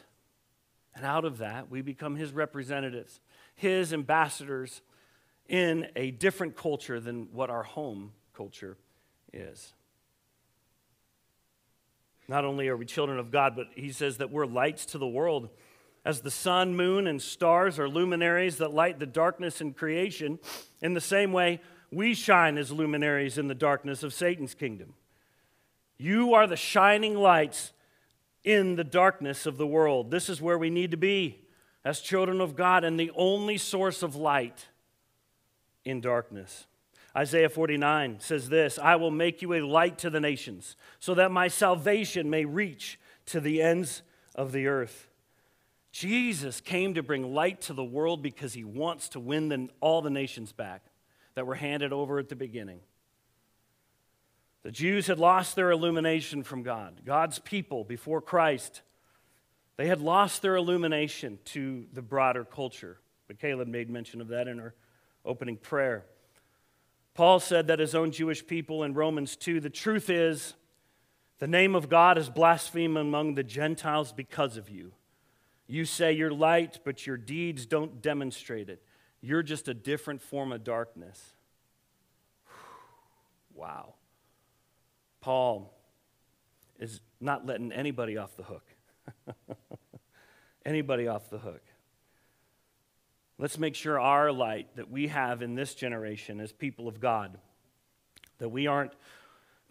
And 0.96 1.06
out 1.06 1.26
of 1.26 1.40
that, 1.40 1.70
we 1.70 1.82
become 1.82 2.16
his 2.16 2.32
representatives, 2.32 3.20
his 3.56 3.94
ambassadors 3.94 4.82
in 5.48 5.88
a 5.96 6.12
different 6.12 6.56
culture 6.56 7.00
than 7.00 7.28
what 7.32 7.50
our 7.50 7.64
home 7.64 8.14
culture 8.34 8.78
is. 9.34 9.74
Not 12.28 12.46
only 12.46 12.68
are 12.70 12.78
we 12.78 12.86
children 12.86 13.20
of 13.20 13.30
God, 13.30 13.56
but 13.56 13.68
he 13.76 13.92
says 13.92 14.18
that 14.18 14.32
we're 14.32 14.48
lights 14.48 14.86
to 14.88 14.98
the 14.98 15.08
world. 15.08 15.50
As 16.06 16.22
the 16.22 16.32
sun, 16.32 16.76
moon, 16.76 17.08
and 17.08 17.20
stars 17.20 17.80
are 17.80 17.90
luminaries 17.90 18.58
that 18.58 18.74
light 18.74 19.00
the 19.00 19.08
darkness 19.08 19.60
in 19.60 19.74
creation, 19.74 20.38
in 20.80 20.94
the 20.94 21.02
same 21.02 21.34
way, 21.34 21.60
we 21.92 22.14
shine 22.14 22.60
as 22.60 22.72
luminaries 22.72 23.40
in 23.40 23.48
the 23.48 23.56
darkness 23.56 24.04
of 24.04 24.14
Satan's 24.14 24.54
kingdom. 24.54 24.94
You 25.98 26.36
are 26.36 26.46
the 26.46 26.56
shining 26.56 27.16
lights 27.16 27.74
in 28.44 28.76
the 28.76 28.84
darkness 28.84 29.48
of 29.48 29.58
the 29.58 29.66
world. 29.66 30.12
This 30.12 30.30
is 30.30 30.42
where 30.42 30.58
we 30.58 30.70
need 30.70 30.92
to 30.92 30.98
be 30.98 31.42
as 31.84 32.00
children 32.02 32.40
of 32.40 32.56
God 32.56 32.84
and 32.84 33.00
the 33.00 33.12
only 33.16 33.58
source 33.58 34.04
of 34.04 34.16
light 34.16 34.68
in 35.84 36.02
darkness. 36.02 36.68
Isaiah 37.16 37.50
49 37.50 38.20
says 38.20 38.50
this 38.50 38.78
I 38.78 38.96
will 38.98 39.12
make 39.12 39.42
you 39.42 39.54
a 39.54 39.62
light 39.62 39.98
to 40.00 40.10
the 40.12 40.20
nations, 40.20 40.76
so 41.00 41.16
that 41.16 41.32
my 41.32 41.48
salvation 41.48 42.30
may 42.30 42.46
reach 42.46 43.00
to 43.28 43.40
the 43.40 43.62
ends 43.62 44.04
of 44.36 44.52
the 44.52 44.68
earth. 44.68 45.08
Jesus 45.96 46.60
came 46.60 46.96
to 46.96 47.04
bring 47.04 47.34
light 47.34 47.62
to 47.62 47.74
the 47.74 47.82
world 47.82 48.22
because 48.22 48.52
he 48.54 48.66
wants 48.66 49.08
to 49.10 49.20
win 49.22 49.48
the, 49.48 49.70
all 49.80 50.02
the 50.02 50.10
nations 50.10 50.52
back 50.52 50.84
that 51.36 51.48
were 51.48 51.56
handed 51.56 51.94
over 51.94 52.20
at 52.20 52.28
the 52.28 52.36
beginning. 52.36 52.82
The 54.64 54.74
Jews 54.74 55.08
had 55.08 55.20
lost 55.20 55.56
their 55.56 55.72
illumination 55.72 56.44
from 56.44 56.64
God. 56.64 57.00
God's 57.06 57.40
people 57.40 57.86
before 57.86 58.20
Christ, 58.20 58.82
they 59.78 59.88
had 59.88 60.02
lost 60.02 60.42
their 60.42 60.58
illumination 60.58 61.40
to 61.46 61.86
the 61.94 62.02
broader 62.02 62.44
culture. 62.44 62.98
But 63.30 63.40
Caleb 63.40 63.70
made 63.70 63.90
mention 63.90 64.20
of 64.20 64.28
that 64.28 64.50
in 64.50 64.60
our 64.60 64.74
opening 65.24 65.56
prayer. 65.56 66.04
Paul 67.14 67.40
said 67.40 67.68
that 67.68 67.80
his 67.80 67.96
own 67.96 68.12
Jewish 68.12 68.46
people 68.46 68.84
in 68.84 68.96
Romans 68.96 69.38
2 69.38 69.62
the 69.62 69.70
truth 69.70 70.10
is, 70.10 70.56
the 71.40 71.48
name 71.48 71.74
of 71.74 71.88
God 71.88 72.18
is 72.18 72.30
blasphemed 72.30 72.98
among 72.98 73.36
the 73.36 73.44
Gentiles 73.44 74.12
because 74.12 74.58
of 74.58 74.70
you. 74.70 74.92
You 75.68 75.86
say 75.86 76.14
you're 76.14 76.32
light, 76.32 76.80
but 76.84 77.08
your 77.08 77.18
deeds 77.18 77.66
don't 77.66 78.02
demonstrate 78.02 78.70
it. 78.70 78.84
You're 79.22 79.44
just 79.44 79.68
a 79.68 79.74
different 79.74 80.22
form 80.22 80.52
of 80.52 80.64
darkness. 80.64 81.34
Wow. 83.54 83.96
Paul 85.22 85.74
is 86.80 87.02
not 87.20 87.46
letting 87.46 87.72
anybody 87.72 88.18
off 88.18 88.36
the 88.38 88.44
hook. 88.44 88.76
anybody 90.66 91.08
off 91.08 91.30
the 91.30 91.40
hook. 91.40 91.64
Let's 93.38 93.58
make 93.58 93.76
sure 93.76 94.00
our 94.00 94.32
light 94.32 94.76
that 94.76 94.90
we 94.90 95.08
have 95.08 95.42
in 95.42 95.56
this 95.56 95.74
generation 95.74 96.40
as 96.40 96.52
people 96.52 96.88
of 96.88 97.00
God, 97.00 97.38
that 98.38 98.50
we 98.50 98.68
aren't 98.68 98.94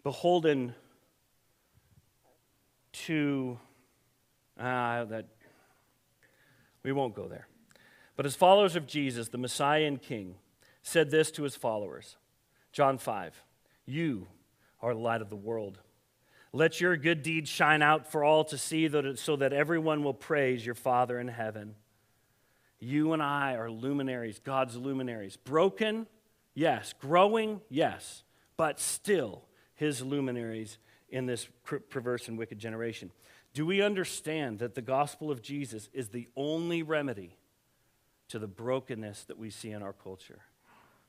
beholden 0.03 0.75
to 2.91 3.57
uh, 4.59 5.05
that 5.05 5.27
we 6.85 6.91
won't 6.91 7.15
go 7.15 7.27
there. 7.27 7.47
But 8.15 8.27
as 8.27 8.35
followers 8.35 8.75
of 8.75 8.85
Jesus, 8.85 9.29
the 9.29 9.39
Messiah 9.39 9.85
and 9.85 9.99
King, 9.99 10.35
said 10.83 11.09
this 11.09 11.31
to 11.31 11.43
his 11.43 11.55
followers 11.55 12.15
John 12.71 12.97
5 12.99 13.43
You 13.85 14.27
are 14.81 14.93
the 14.93 14.99
light 14.99 15.21
of 15.21 15.29
the 15.29 15.35
world. 15.35 15.79
Let 16.53 16.79
your 16.79 16.95
good 16.95 17.21
deeds 17.23 17.49
shine 17.49 17.81
out 17.81 18.09
for 18.09 18.23
all 18.23 18.45
to 18.45 18.57
see, 18.57 18.87
so 19.15 19.35
that 19.35 19.51
everyone 19.51 20.03
will 20.03 20.13
praise 20.13 20.65
your 20.65 20.75
Father 20.75 21.19
in 21.19 21.27
heaven. 21.27 21.75
You 22.79 23.13
and 23.13 23.21
I 23.21 23.55
are 23.55 23.69
luminaries, 23.69 24.39
God's 24.39 24.77
luminaries. 24.77 25.35
Broken, 25.35 26.07
yes. 26.53 26.93
Growing, 27.01 27.59
yes. 27.69 28.23
But 28.55 28.79
still, 28.79 29.43
his 29.73 30.01
luminaries 30.01 30.77
in 31.09 31.25
this 31.25 31.47
perverse 31.89 32.29
and 32.29 32.37
wicked 32.37 32.59
generation. 32.59 33.11
Do 33.55 33.65
we 33.65 33.81
understand 33.81 34.59
that 34.59 34.75
the 34.75 34.81
gospel 34.81 35.31
of 35.31 35.41
Jesus 35.41 35.89
is 35.93 36.09
the 36.09 36.27
only 36.35 36.83
remedy 36.83 37.37
to 38.27 38.37
the 38.37 38.49
brokenness 38.49 39.23
that 39.23 39.37
we 39.37 39.49
see 39.49 39.71
in 39.71 39.81
our 39.81 39.93
culture? 39.93 40.39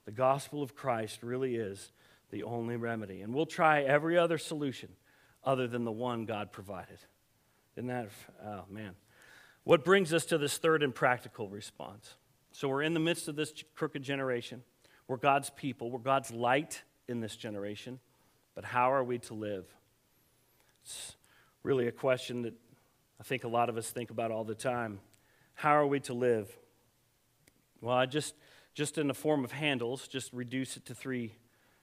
The 0.04 0.12
gospel 0.12 0.62
of 0.62 0.76
Christ 0.76 1.24
really 1.24 1.56
is 1.56 1.90
the 2.30 2.44
only 2.44 2.76
remedy. 2.76 3.22
And 3.22 3.34
we'll 3.34 3.46
try 3.46 3.82
every 3.82 4.16
other 4.16 4.38
solution 4.38 4.90
other 5.42 5.66
than 5.66 5.84
the 5.84 5.90
one 5.90 6.24
God 6.24 6.52
provided. 6.52 6.98
Isn't 7.74 7.88
that, 7.88 8.10
oh 8.44 8.62
man. 8.70 8.94
What 9.64 9.84
brings 9.84 10.12
us 10.12 10.24
to 10.26 10.38
this 10.38 10.56
third 10.56 10.84
and 10.84 10.94
practical 10.94 11.48
response? 11.48 12.14
So 12.52 12.68
we're 12.68 12.82
in 12.82 12.94
the 12.94 13.00
midst 13.00 13.26
of 13.26 13.34
this 13.34 13.52
crooked 13.74 14.04
generation. 14.04 14.62
We're 15.08 15.16
God's 15.16 15.50
people. 15.50 15.90
We're 15.90 15.98
God's 15.98 16.30
light 16.30 16.84
in 17.08 17.18
this 17.18 17.34
generation. 17.34 17.98
But 18.54 18.64
how 18.64 18.92
are 18.92 19.02
we 19.02 19.18
to 19.18 19.34
live? 19.34 19.66
It's 20.84 21.16
really 21.66 21.88
a 21.88 21.92
question 21.92 22.42
that 22.42 22.54
I 23.18 23.24
think 23.24 23.42
a 23.42 23.48
lot 23.48 23.68
of 23.68 23.76
us 23.76 23.90
think 23.90 24.10
about 24.10 24.30
all 24.30 24.44
the 24.44 24.54
time. 24.54 25.00
How 25.54 25.72
are 25.72 25.86
we 25.86 25.98
to 26.00 26.14
live? 26.14 26.48
Well, 27.80 27.96
I 27.96 28.06
just, 28.06 28.34
just 28.72 28.98
in 28.98 29.08
the 29.08 29.14
form 29.14 29.42
of 29.42 29.50
handles, 29.50 30.06
just 30.06 30.32
reduce 30.32 30.76
it 30.76 30.86
to 30.86 30.94
three, 30.94 31.32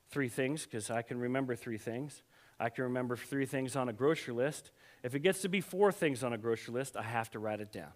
three 0.10 0.30
things 0.30 0.64
because 0.64 0.90
I 0.90 1.02
can 1.02 1.20
remember 1.20 1.54
three 1.54 1.78
things. 1.78 2.24
I 2.62 2.70
can 2.70 2.86
remember 2.86 3.18
three 3.18 3.46
things 3.46 3.76
on 3.76 3.90
a 3.90 3.94
grocery 3.94 4.34
list. 4.34 4.72
If 5.04 5.16
it 5.16 5.20
gets 5.20 5.42
to 5.42 5.50
be 5.50 5.60
four 5.60 5.92
things 5.92 6.24
on 6.24 6.32
a 6.32 6.38
grocery 6.38 6.74
list, 6.74 6.96
I 6.96 7.04
have 7.04 7.30
to 7.32 7.40
write 7.40 7.60
it 7.60 7.74
down. 7.74 7.92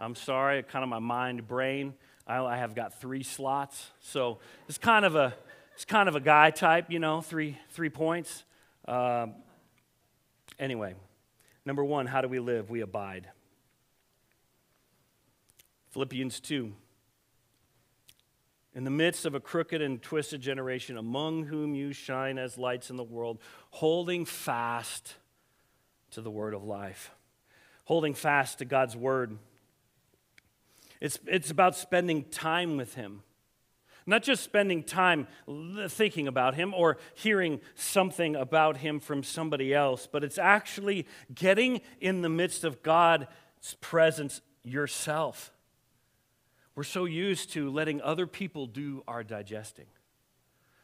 I'm 0.00 0.14
sorry, 0.14 0.62
kind 0.62 0.84
of 0.84 0.88
my 0.88 1.00
mind 1.00 1.46
brain. 1.46 1.92
I, 2.26 2.42
I 2.42 2.56
have 2.56 2.74
got 2.74 2.98
three 2.98 3.22
slots, 3.22 3.90
so 4.00 4.38
it's 4.70 4.78
kind 4.78 5.04
of 5.04 5.14
a 5.16 5.34
it's 5.74 5.84
kind 5.84 6.08
of 6.08 6.16
a 6.16 6.20
guy 6.20 6.48
type, 6.48 6.86
you 6.90 6.98
know, 6.98 7.20
three 7.20 7.58
three 7.72 7.90
points. 7.90 8.42
Um, 8.88 9.34
anyway, 10.58 10.94
number 11.66 11.84
one, 11.84 12.06
how 12.06 12.22
do 12.22 12.28
we 12.28 12.38
live? 12.38 12.70
We 12.70 12.80
abide. 12.80 13.28
Philippians 15.90 16.40
two. 16.40 16.72
In 18.74 18.84
the 18.84 18.90
midst 18.90 19.24
of 19.24 19.34
a 19.34 19.40
crooked 19.40 19.80
and 19.80 20.02
twisted 20.02 20.42
generation, 20.42 20.98
among 20.98 21.44
whom 21.44 21.74
you 21.74 21.94
shine 21.94 22.36
as 22.36 22.58
lights 22.58 22.90
in 22.90 22.96
the 22.96 23.04
world, 23.04 23.38
holding 23.70 24.26
fast 24.26 25.14
to 26.10 26.20
the 26.20 26.30
word 26.30 26.52
of 26.52 26.62
life, 26.62 27.10
holding 27.84 28.12
fast 28.12 28.58
to 28.58 28.66
God's 28.66 28.94
word. 28.94 29.38
It's, 31.00 31.18
it's 31.26 31.50
about 31.50 31.74
spending 31.74 32.24
time 32.24 32.76
with 32.76 32.94
Him. 32.94 33.22
Not 34.06 34.22
just 34.22 34.44
spending 34.44 34.84
time 34.84 35.26
thinking 35.88 36.28
about 36.28 36.54
Him 36.54 36.72
or 36.72 36.96
hearing 37.14 37.60
something 37.74 38.36
about 38.36 38.76
Him 38.76 39.00
from 39.00 39.22
somebody 39.22 39.74
else, 39.74 40.08
but 40.10 40.22
it's 40.22 40.38
actually 40.38 41.06
getting 41.34 41.80
in 42.00 42.22
the 42.22 42.28
midst 42.28 42.62
of 42.64 42.82
God's 42.82 43.26
presence 43.80 44.40
yourself 44.62 45.52
We're 46.76 46.84
so 46.84 47.06
used 47.06 47.52
to 47.52 47.70
letting 47.70 48.02
other 48.02 48.26
people 48.26 48.66
do 48.66 49.02
our 49.08 49.24
digesting. 49.24 49.86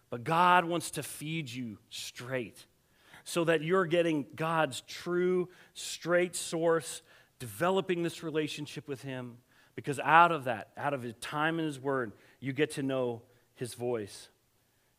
But 0.08 0.24
God 0.24 0.64
wants 0.64 0.90
to 0.92 1.02
feed 1.02 1.50
you 1.50 1.78
straight 1.90 2.64
so 3.24 3.44
that 3.44 3.62
you're 3.62 3.86
getting 3.86 4.26
God's 4.34 4.80
true, 4.82 5.48
straight 5.74 6.34
source, 6.34 7.02
developing 7.38 8.02
this 8.02 8.22
relationship 8.22 8.88
with 8.88 9.02
Him. 9.02 9.36
Because 9.74 10.00
out 10.00 10.32
of 10.32 10.44
that, 10.44 10.68
out 10.76 10.94
of 10.94 11.02
His 11.02 11.14
time 11.20 11.58
and 11.58 11.66
His 11.66 11.78
Word, 11.78 12.12
you 12.42 12.52
get 12.52 12.72
to 12.72 12.82
know 12.82 13.22
His 13.54 13.72
voice. 13.72 14.28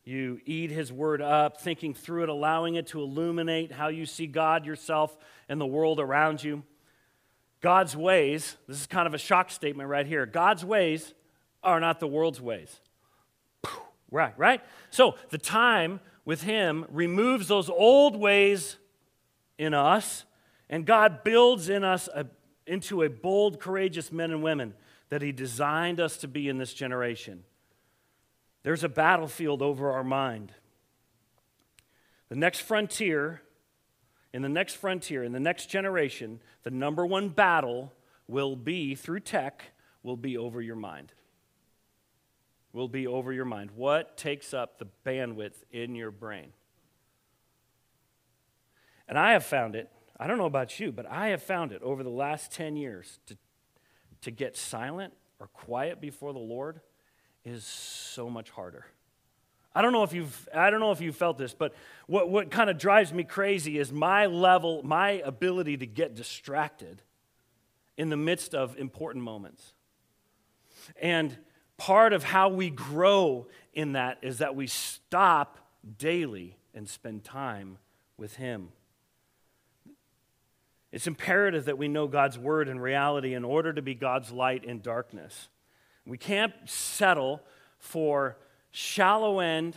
You 0.02 0.40
eat 0.46 0.70
His 0.70 0.90
Word 0.90 1.20
up, 1.20 1.60
thinking 1.60 1.92
through 1.94 2.24
it, 2.24 2.28
allowing 2.30 2.74
it 2.74 2.88
to 2.88 3.00
illuminate 3.00 3.70
how 3.70 3.88
you 3.88 4.06
see 4.06 4.26
God, 4.26 4.64
yourself, 4.64 5.16
and 5.48 5.60
the 5.60 5.66
world 5.66 6.00
around 6.00 6.42
you. 6.42 6.62
God's 7.60 7.94
ways, 7.94 8.56
this 8.66 8.80
is 8.80 8.86
kind 8.86 9.06
of 9.06 9.12
a 9.12 9.18
shock 9.18 9.50
statement 9.50 9.88
right 9.90 10.06
here. 10.06 10.24
God's 10.24 10.64
ways 10.64 11.12
are 11.62 11.80
not 11.80 12.00
the 12.00 12.06
world's 12.06 12.40
ways. 12.40 12.80
Right, 14.10 14.34
right? 14.38 14.62
So 14.90 15.16
the 15.30 15.38
time 15.38 16.00
with 16.24 16.42
Him 16.42 16.86
removes 16.88 17.48
those 17.48 17.68
old 17.68 18.16
ways 18.16 18.78
in 19.58 19.74
us, 19.74 20.24
and 20.70 20.86
God 20.86 21.24
builds 21.24 21.68
in 21.68 21.84
us 21.84 22.08
a, 22.14 22.26
into 22.66 23.02
a 23.02 23.10
bold, 23.10 23.60
courageous 23.60 24.10
men 24.10 24.30
and 24.30 24.42
women 24.42 24.74
that 25.14 25.22
He 25.22 25.30
designed 25.30 26.00
us 26.00 26.16
to 26.16 26.26
be 26.26 26.48
in 26.48 26.58
this 26.58 26.74
generation. 26.74 27.44
There's 28.64 28.82
a 28.82 28.88
battlefield 28.88 29.62
over 29.62 29.92
our 29.92 30.02
mind. 30.02 30.50
The 32.30 32.34
next 32.34 32.62
frontier, 32.62 33.40
in 34.32 34.42
the 34.42 34.48
next 34.48 34.74
frontier, 34.74 35.22
in 35.22 35.30
the 35.30 35.38
next 35.38 35.66
generation, 35.66 36.40
the 36.64 36.72
number 36.72 37.06
one 37.06 37.28
battle 37.28 37.92
will 38.26 38.56
be 38.56 38.96
through 38.96 39.20
tech, 39.20 39.62
will 40.02 40.16
be 40.16 40.36
over 40.36 40.60
your 40.60 40.74
mind 40.74 41.12
will 42.72 42.88
be 42.88 43.06
over 43.06 43.32
your 43.32 43.44
mind. 43.44 43.70
What 43.76 44.16
takes 44.16 44.52
up 44.52 44.80
the 44.80 44.88
bandwidth 45.06 45.62
in 45.70 45.94
your 45.94 46.10
brain? 46.10 46.52
And 49.06 49.16
I 49.16 49.30
have 49.30 49.44
found 49.44 49.76
it, 49.76 49.92
I 50.18 50.26
don't 50.26 50.38
know 50.38 50.46
about 50.46 50.80
you, 50.80 50.90
but 50.90 51.06
I 51.06 51.28
have 51.28 51.40
found 51.40 51.70
it 51.70 51.80
over 51.82 52.02
the 52.02 52.10
last 52.10 52.50
10 52.50 52.74
years 52.74 53.20
to, 53.26 53.38
to 54.24 54.30
get 54.30 54.56
silent 54.56 55.14
or 55.40 55.46
quiet 55.48 56.00
before 56.00 56.32
the 56.32 56.38
Lord 56.38 56.80
is 57.44 57.64
so 57.64 58.28
much 58.28 58.50
harder. 58.50 58.86
I 59.74 59.82
don't 59.82 59.92
know 59.92 60.04
if 60.04 60.12
you've 60.12 60.48
I 60.54 60.70
don't 60.70 60.80
know 60.80 60.92
if 60.92 61.00
you 61.00 61.12
felt 61.12 61.36
this, 61.36 61.52
but 61.52 61.74
what, 62.06 62.28
what 62.30 62.50
kind 62.50 62.70
of 62.70 62.78
drives 62.78 63.12
me 63.12 63.24
crazy 63.24 63.78
is 63.78 63.92
my 63.92 64.26
level, 64.26 64.82
my 64.84 65.22
ability 65.24 65.78
to 65.78 65.86
get 65.86 66.14
distracted 66.14 67.02
in 67.96 68.08
the 68.08 68.16
midst 68.16 68.54
of 68.54 68.76
important 68.78 69.24
moments. 69.24 69.72
And 71.00 71.36
part 71.76 72.12
of 72.12 72.22
how 72.22 72.48
we 72.50 72.70
grow 72.70 73.46
in 73.72 73.92
that 73.92 74.18
is 74.22 74.38
that 74.38 74.54
we 74.54 74.66
stop 74.66 75.58
daily 75.98 76.56
and 76.72 76.88
spend 76.88 77.24
time 77.24 77.78
with 78.16 78.36
Him. 78.36 78.68
It's 80.94 81.08
imperative 81.08 81.64
that 81.64 81.76
we 81.76 81.88
know 81.88 82.06
God's 82.06 82.38
word 82.38 82.68
and 82.68 82.80
reality 82.80 83.34
in 83.34 83.44
order 83.44 83.72
to 83.72 83.82
be 83.82 83.96
God's 83.96 84.30
light 84.30 84.62
in 84.62 84.80
darkness. 84.80 85.48
We 86.06 86.16
can't 86.16 86.52
settle 86.66 87.40
for 87.80 88.36
shallow 88.70 89.40
end 89.40 89.76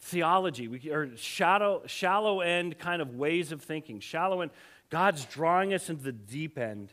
theology 0.00 0.68
we, 0.68 0.90
or 0.90 1.16
shallow, 1.16 1.84
shallow 1.86 2.42
end 2.42 2.78
kind 2.78 3.00
of 3.00 3.14
ways 3.14 3.52
of 3.52 3.62
thinking. 3.62 4.00
Shallow 4.00 4.42
end. 4.42 4.50
God's 4.90 5.24
drawing 5.24 5.72
us 5.72 5.88
into 5.88 6.02
the 6.02 6.12
deep 6.12 6.58
end 6.58 6.92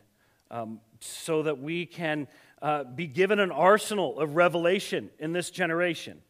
um, 0.50 0.80
so 0.98 1.42
that 1.42 1.60
we 1.60 1.84
can 1.84 2.26
uh, 2.62 2.84
be 2.84 3.06
given 3.06 3.38
an 3.38 3.50
arsenal 3.50 4.18
of 4.18 4.34
revelation 4.34 5.10
in 5.18 5.34
this 5.34 5.50
generation. 5.50 6.22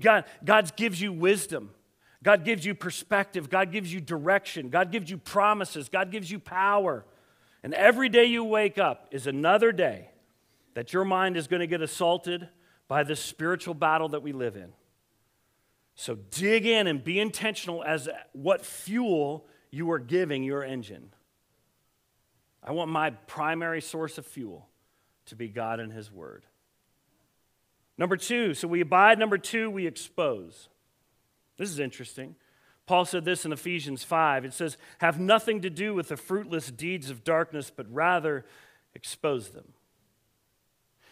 God, 0.00 0.24
God 0.44 0.76
gives 0.76 1.00
you 1.00 1.14
wisdom. 1.14 1.70
God 2.26 2.44
gives 2.44 2.66
you 2.66 2.74
perspective. 2.74 3.48
God 3.48 3.70
gives 3.70 3.94
you 3.94 4.00
direction. 4.00 4.68
God 4.68 4.90
gives 4.90 5.08
you 5.08 5.16
promises. 5.16 5.88
God 5.88 6.10
gives 6.10 6.28
you 6.28 6.40
power. 6.40 7.04
And 7.62 7.72
every 7.72 8.08
day 8.08 8.24
you 8.24 8.42
wake 8.42 8.78
up 8.78 9.06
is 9.12 9.28
another 9.28 9.70
day 9.70 10.10
that 10.74 10.92
your 10.92 11.04
mind 11.04 11.36
is 11.36 11.46
going 11.46 11.60
to 11.60 11.68
get 11.68 11.82
assaulted 11.82 12.48
by 12.88 13.04
this 13.04 13.20
spiritual 13.20 13.74
battle 13.74 14.08
that 14.08 14.24
we 14.24 14.32
live 14.32 14.56
in. 14.56 14.72
So 15.94 16.16
dig 16.32 16.66
in 16.66 16.88
and 16.88 17.04
be 17.04 17.20
intentional 17.20 17.84
as 17.84 18.08
what 18.32 18.66
fuel 18.66 19.46
you 19.70 19.88
are 19.92 20.00
giving 20.00 20.42
your 20.42 20.64
engine. 20.64 21.12
I 22.60 22.72
want 22.72 22.90
my 22.90 23.10
primary 23.10 23.80
source 23.80 24.18
of 24.18 24.26
fuel 24.26 24.66
to 25.26 25.36
be 25.36 25.46
God 25.46 25.78
and 25.78 25.92
His 25.92 26.10
Word. 26.10 26.44
Number 27.96 28.16
two, 28.16 28.52
so 28.52 28.66
we 28.66 28.80
abide. 28.80 29.16
Number 29.16 29.38
two, 29.38 29.70
we 29.70 29.86
expose. 29.86 30.68
This 31.56 31.70
is 31.70 31.78
interesting. 31.78 32.36
Paul 32.86 33.04
said 33.04 33.24
this 33.24 33.44
in 33.44 33.52
Ephesians 33.52 34.04
5. 34.04 34.44
It 34.44 34.52
says, 34.52 34.76
Have 34.98 35.18
nothing 35.18 35.60
to 35.62 35.70
do 35.70 35.94
with 35.94 36.08
the 36.08 36.16
fruitless 36.16 36.70
deeds 36.70 37.10
of 37.10 37.24
darkness, 37.24 37.70
but 37.74 37.92
rather 37.92 38.44
expose 38.94 39.50
them. 39.50 39.72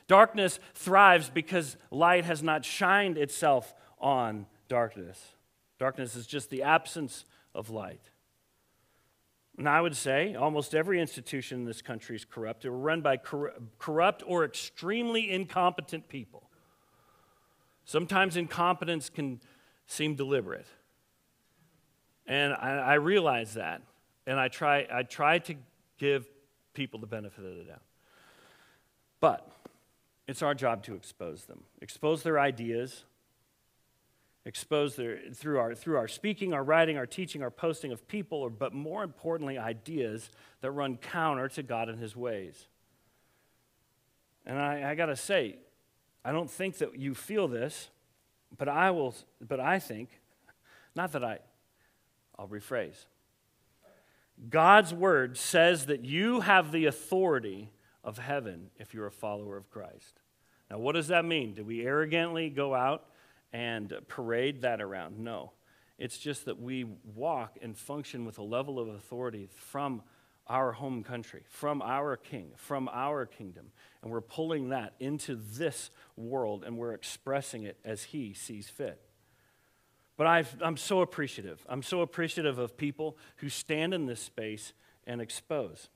Darkness 0.07 0.61
thrives 0.75 1.31
because 1.31 1.77
light 1.91 2.25
has 2.25 2.43
not 2.43 2.65
shined 2.65 3.19
itself 3.19 3.75
on 3.99 4.47
darkness. 4.69 5.21
Darkness 5.79 6.15
is 6.15 6.27
just 6.27 6.51
the 6.51 6.63
absence 6.63 7.25
of 7.55 7.71
light. 7.71 8.11
And 9.57 9.69
I 9.69 9.81
would 9.81 9.97
say 9.97 10.35
almost 10.35 10.75
every 10.75 11.01
institution 11.01 11.61
in 11.61 11.65
this 11.65 11.81
country 11.81 12.17
is 12.17 12.25
corrupt. 12.25 12.65
It 12.65 12.71
was 12.71 12.81
run 12.81 13.01
by 13.01 13.19
corrupt 13.79 14.23
or 14.27 14.45
extremely 14.45 15.31
incompetent 15.31 16.09
people. 16.09 16.51
Sometimes 17.85 18.37
incompetence 18.37 19.09
can 19.09 19.41
seem 19.87 20.15
deliberate. 20.15 20.67
And 22.27 22.55
I, 22.55 22.79
I 22.79 22.95
realize 22.95 23.55
that. 23.55 23.83
And 24.27 24.41
I 24.41 24.49
try, 24.49 24.87
I 24.91 25.03
try 25.03 25.39
to 25.41 25.55
give 25.99 26.27
people 26.73 26.99
the 26.99 27.07
benefit 27.07 27.45
of 27.45 27.57
the 27.57 27.65
doubt. 27.65 27.83
But 29.21 29.49
it's 30.27 30.43
our 30.43 30.55
job 30.55 30.83
to 30.85 30.95
expose 30.95 31.45
them, 31.45 31.65
expose 31.83 32.23
their 32.23 32.39
ideas, 32.39 33.05
expose 34.47 34.97
their, 34.97 35.19
through, 35.33 35.59
our, 35.59 35.75
through 35.75 35.97
our 35.97 36.09
speaking, 36.09 36.53
our 36.53 36.65
writing, 36.65 36.97
our 36.97 37.07
teaching, 37.07 37.43
our 37.43 37.51
posting 37.51 37.93
of 37.93 38.07
people, 38.09 38.39
or, 38.39 38.51
but 38.51 38.73
more 38.73 39.03
importantly, 39.03 39.59
ideas 39.59 40.31
that 40.61 40.71
run 40.71 40.97
counter 40.97 41.49
to 41.49 41.63
God 41.63 41.89
and 41.89 41.99
His 41.99 42.17
ways. 42.17 42.67
And 44.47 44.59
I, 44.59 44.91
I 44.91 44.95
got 44.95 45.07
to 45.07 45.17
say, 45.17 45.57
I 46.25 46.33
don't 46.33 46.51
think 46.51 46.79
that 46.79 46.99
you 46.99 47.15
feel 47.15 47.49
this, 47.49 47.89
but 48.57 48.69
I 48.69 48.91
will, 48.91 49.15
but 49.41 49.61
I 49.61 49.79
think, 49.79 50.11
not 50.95 51.13
that 51.13 51.25
I, 51.25 51.39
I'll 52.39 52.49
rephrase. 52.49 53.07
God's 54.49 54.93
word 54.93 55.37
says 55.37 55.87
that 55.87 56.05
you 56.05 56.41
have 56.41 56.73
the 56.73 56.87
authority 56.87 57.71
of 58.03 58.19
heaven 58.19 58.71
if 58.79 58.93
you're 58.93 59.07
a 59.07 59.13
follower 59.13 59.57
of 59.57 59.71
Christ. 59.71 60.21
Now, 60.71 60.79
what 60.79 60.93
does 60.95 61.09
that 61.09 61.25
mean? 61.25 61.55
Do 61.55 61.65
we 61.65 61.87
arrogantly 61.87 62.51
go 62.51 62.75
out 62.75 63.07
and 63.55 63.95
parade 64.09 64.63
that 64.63 64.83
around. 64.83 65.19
No. 65.19 65.53
It's 65.97 66.19
just 66.19 66.45
that 66.47 66.61
we 66.61 66.85
walk 67.15 67.57
and 67.63 67.79
function 67.79 68.25
with 68.27 68.37
a 68.39 68.43
level 68.43 68.81
of 68.81 68.89
authority 68.89 69.49
from 69.55 70.03
our 70.47 70.73
home 70.73 71.03
country, 71.03 71.43
from 71.49 71.81
our 71.83 72.17
king, 72.17 72.51
from 72.57 72.89
our 72.93 73.27
kingdom. 73.27 73.73
And 74.03 74.11
we're 74.13 74.21
pulling 74.21 74.69
that 74.69 74.95
into 75.01 75.37
this 75.37 75.91
world 76.17 76.65
and 76.65 76.77
we're 76.77 76.93
expressing 76.93 77.63
it 77.63 77.79
as 77.85 78.05
he 78.05 78.35
sees 78.35 78.69
fit. 78.69 79.01
But 80.17 80.27
i 80.27 80.45
am 80.63 80.77
so 80.77 81.01
appreciative. 81.01 81.65
I'm 81.69 81.83
so 81.83 82.01
appreciative 82.03 82.59
of 82.59 82.77
people 82.77 83.17
who 83.37 83.49
stand 83.49 83.95
in 83.95 84.07
this 84.07 84.21
space 84.21 84.73
and 85.07 85.21
expose. 85.21 85.89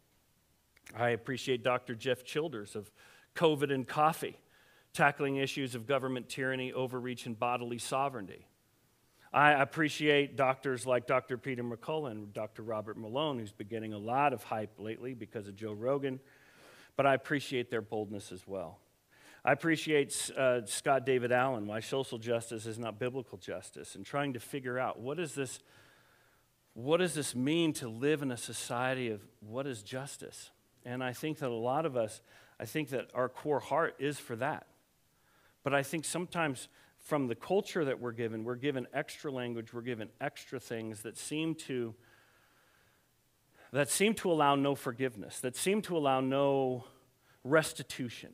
I 0.97 1.11
appreciate 1.11 1.63
Dr. 1.63 1.95
Jeff 1.95 2.25
Childers 2.25 2.75
of 2.75 2.91
COVID 3.37 3.73
and 3.73 3.87
Coffee 3.87 4.39
tackling 4.93 5.37
issues 5.37 5.75
of 5.75 5.87
government 5.87 6.29
tyranny, 6.29 6.73
overreach, 6.73 7.27
and 7.27 7.39
bodily 7.39 7.79
sovereignty. 7.79 8.47
I 9.33 9.53
appreciate 9.53 10.37
doctors 10.37 10.87
like 10.87 11.07
Dr. 11.07 11.37
Peter 11.37 11.63
McCullough 11.63 12.11
and 12.11 12.33
Dr. 12.33 12.63
Robert 12.63 12.97
Malone, 12.97 13.39
who's 13.39 13.53
been 13.53 13.69
getting 13.69 13.93
a 13.93 13.99
lot 13.99 14.33
of 14.33 14.43
hype 14.43 14.73
lately 14.79 15.13
because 15.13 15.49
of 15.49 15.57
Joe 15.57 15.73
Rogan, 15.73 16.19
but 16.97 17.07
I 17.07 17.15
appreciate 17.15 17.71
their 17.71 17.83
boldness 17.83 18.33
as 18.33 18.47
well. 18.47 18.79
I 19.45 19.53
appreciate 19.53 20.31
uh, 20.37 20.65
Scott 20.65 21.05
David 21.05 21.31
Allen, 21.31 21.67
why 21.67 21.81
social 21.81 22.19
justice 22.19 22.67
is 22.67 22.79
not 22.79 22.99
biblical 22.99 23.39
justice, 23.39 23.95
and 23.95 24.05
trying 24.05 24.33
to 24.33 24.41
figure 24.41 24.79
out 24.79 24.99
what 24.99 25.21
is 25.21 25.35
this, 25.35 25.61
what 26.73 26.97
does 26.97 27.15
this 27.15 27.35
mean 27.35 27.73
to 27.75 27.89
live 27.89 28.23
in 28.23 28.33
a 28.33 28.37
society 28.37 29.11
of 29.11 29.21
what 29.41 29.67
is 29.67 29.83
justice? 29.83 30.51
And 30.85 31.05
I 31.05 31.13
think 31.13 31.39
that 31.39 31.51
a 31.51 31.55
lot 31.55 31.85
of 31.85 31.97
us, 31.97 32.23
I 32.59 32.65
think 32.65 32.89
that 32.91 33.11
our 33.15 33.29
core 33.29 33.61
heart 33.61 33.97
is 33.99 34.19
for 34.19 34.37
that. 34.37 34.67
But 35.63 35.75
I 35.75 35.83
think 35.83 36.05
sometimes 36.05 36.69
from 36.99 37.29
the 37.29 37.35
culture 37.35 37.85
that 37.85 38.01
we're 38.01 38.13
given, 38.13 38.45
we're 38.45 38.57
given 38.57 38.87
extra 38.93 39.31
language, 39.31 39.73
we're 39.73 39.83
given 39.83 40.09
extra 40.21 40.61
things 40.61 41.03
that 41.03 41.17
seem 41.17 41.55
to 41.55 41.95
that 43.71 43.91
seem 43.91 44.15
to 44.15 44.33
allow 44.33 44.55
no 44.55 44.75
forgiveness, 44.75 45.41
that 45.41 45.55
seem 45.55 45.83
to 45.83 45.97
allow 45.97 46.21
no 46.21 46.85
restitution. 47.45 48.33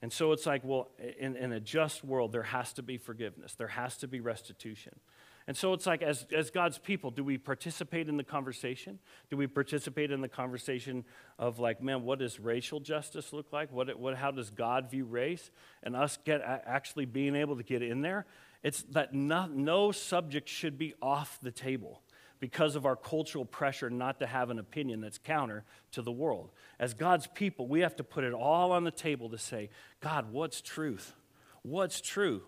And 0.00 0.12
so 0.12 0.32
it's 0.32 0.46
like, 0.46 0.62
well, 0.64 0.90
in, 1.18 1.36
in 1.36 1.52
a 1.52 1.60
just 1.60 2.04
world, 2.04 2.32
there 2.32 2.42
has 2.42 2.72
to 2.74 2.82
be 2.82 2.98
forgiveness, 2.98 3.54
there 3.54 3.68
has 3.68 3.96
to 3.98 4.08
be 4.08 4.20
restitution. 4.20 5.00
And 5.46 5.56
so 5.56 5.74
it's 5.74 5.84
like, 5.84 6.00
as, 6.00 6.26
as 6.34 6.50
God's 6.50 6.78
people, 6.78 7.10
do 7.10 7.22
we 7.22 7.36
participate 7.36 8.08
in 8.08 8.16
the 8.16 8.24
conversation? 8.24 8.98
Do 9.28 9.36
we 9.36 9.46
participate 9.46 10.10
in 10.10 10.22
the 10.22 10.28
conversation 10.28 11.04
of, 11.38 11.58
like, 11.58 11.82
man, 11.82 12.02
what 12.02 12.20
does 12.20 12.40
racial 12.40 12.80
justice 12.80 13.32
look 13.32 13.52
like? 13.52 13.70
What, 13.70 13.98
what, 13.98 14.16
how 14.16 14.30
does 14.30 14.48
God 14.48 14.90
view 14.90 15.04
race? 15.04 15.50
And 15.82 15.94
us 15.94 16.18
get 16.24 16.40
actually 16.42 17.04
being 17.04 17.36
able 17.36 17.56
to 17.56 17.62
get 17.62 17.82
in 17.82 18.00
there? 18.00 18.24
It's 18.62 18.82
that 18.92 19.12
no, 19.12 19.46
no 19.46 19.92
subject 19.92 20.48
should 20.48 20.78
be 20.78 20.94
off 21.02 21.38
the 21.42 21.50
table 21.50 22.00
because 22.40 22.74
of 22.74 22.86
our 22.86 22.96
cultural 22.96 23.44
pressure 23.44 23.90
not 23.90 24.18
to 24.20 24.26
have 24.26 24.48
an 24.48 24.58
opinion 24.58 25.02
that's 25.02 25.18
counter 25.18 25.64
to 25.92 26.00
the 26.00 26.12
world. 26.12 26.50
As 26.78 26.94
God's 26.94 27.26
people, 27.26 27.68
we 27.68 27.80
have 27.80 27.96
to 27.96 28.04
put 28.04 28.24
it 28.24 28.32
all 28.32 28.72
on 28.72 28.84
the 28.84 28.90
table 28.90 29.28
to 29.30 29.38
say, 29.38 29.68
God, 30.00 30.32
what's 30.32 30.62
truth? 30.62 31.14
What's 31.62 32.00
true? 32.00 32.42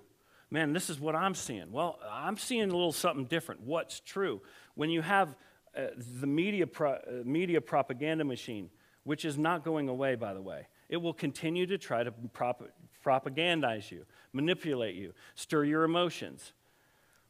Man, 0.51 0.73
this 0.73 0.89
is 0.89 1.01
what 1.01 1.17
I'm 1.17 1.35
seeing. 1.35 1.73
Well, 1.73 1.99
I'm 2.09 2.37
seeing 2.37 2.71
a 2.71 2.73
little 2.73 2.93
something 2.93 3.25
different. 3.25 3.63
What's 3.63 4.01
true? 4.01 4.41
When 4.75 4.91
you 4.91 5.03
have 5.03 5.35
uh, 5.77 5.87
the 6.21 6.27
media, 6.27 6.67
pro- 6.67 6.93
uh, 6.93 7.23
media 7.25 7.61
propaganda 7.61 8.25
machine, 8.25 8.71
which 9.05 9.25
is 9.25 9.37
not 9.37 9.65
going 9.65 9.89
away, 9.89 10.15
by 10.15 10.35
the 10.35 10.43
way, 10.43 10.69
it 10.89 10.99
will 10.99 11.13
continue 11.13 11.67
to 11.67 11.79
try 11.79 12.05
to 12.05 12.13
prop- 12.33 12.71
propagandize 13.05 13.91
you, 13.91 14.05
manipulate 14.33 14.95
you, 14.95 15.13
stir 15.35 15.65
your 15.65 15.85
emotions. 15.85 16.53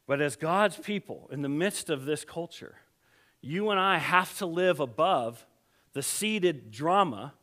But 0.05 0.21
as 0.21 0.35
God's 0.35 0.77
people, 0.77 1.27
in 1.31 1.41
the 1.41 1.49
midst 1.49 1.89
of 1.89 2.05
this 2.05 2.23
culture, 2.23 2.75
you 3.41 3.71
and 3.71 3.79
I 3.79 3.97
have 3.97 4.37
to 4.37 4.45
live 4.45 4.79
above 4.79 5.45
the 5.93 6.03
seeded 6.03 6.71
drama 6.71 7.33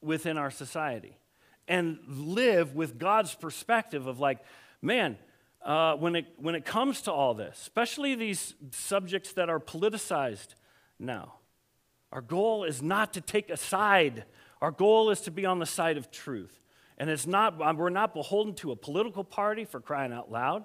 within 0.00 0.38
our 0.38 0.50
society 0.50 1.18
and 1.66 1.98
live 2.06 2.74
with 2.74 2.98
God's 2.98 3.34
perspective 3.34 4.06
of 4.06 4.20
like, 4.20 4.38
man, 4.82 5.18
uh, 5.64 5.94
when, 5.94 6.14
it, 6.16 6.26
when 6.36 6.54
it 6.54 6.64
comes 6.64 7.02
to 7.02 7.12
all 7.12 7.34
this, 7.34 7.58
especially 7.60 8.14
these 8.14 8.54
subjects 8.70 9.32
that 9.32 9.48
are 9.50 9.60
politicized 9.60 10.54
now, 10.98 11.34
our 12.12 12.20
goal 12.20 12.64
is 12.64 12.82
not 12.82 13.12
to 13.14 13.20
take 13.20 13.50
a 13.50 13.56
side. 13.56 14.24
Our 14.62 14.70
goal 14.70 15.10
is 15.10 15.20
to 15.22 15.30
be 15.30 15.44
on 15.44 15.58
the 15.58 15.66
side 15.66 15.96
of 15.96 16.10
truth. 16.10 16.60
And 16.98 17.10
it's 17.10 17.26
not, 17.26 17.58
we're 17.76 17.90
not 17.90 18.14
beholden 18.14 18.54
to 18.54 18.70
a 18.70 18.76
political 18.76 19.24
party 19.24 19.64
for 19.64 19.80
crying 19.80 20.12
out 20.12 20.30
loud. 20.30 20.64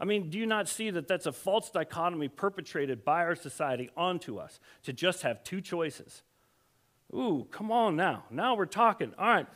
I 0.00 0.04
mean, 0.04 0.30
do 0.30 0.38
you 0.38 0.46
not 0.46 0.68
see 0.68 0.90
that 0.90 1.08
that's 1.08 1.26
a 1.26 1.32
false 1.32 1.70
dichotomy 1.70 2.28
perpetrated 2.28 3.04
by 3.04 3.22
our 3.24 3.34
society 3.34 3.90
onto 3.96 4.38
us 4.38 4.60
to 4.84 4.92
just 4.92 5.22
have 5.22 5.44
two 5.44 5.60
choices? 5.60 6.22
Ooh, 7.14 7.46
come 7.50 7.72
on 7.72 7.96
now. 7.96 8.24
Now 8.30 8.54
we're 8.54 8.66
talking. 8.66 9.12
All 9.18 9.26
right. 9.26 9.46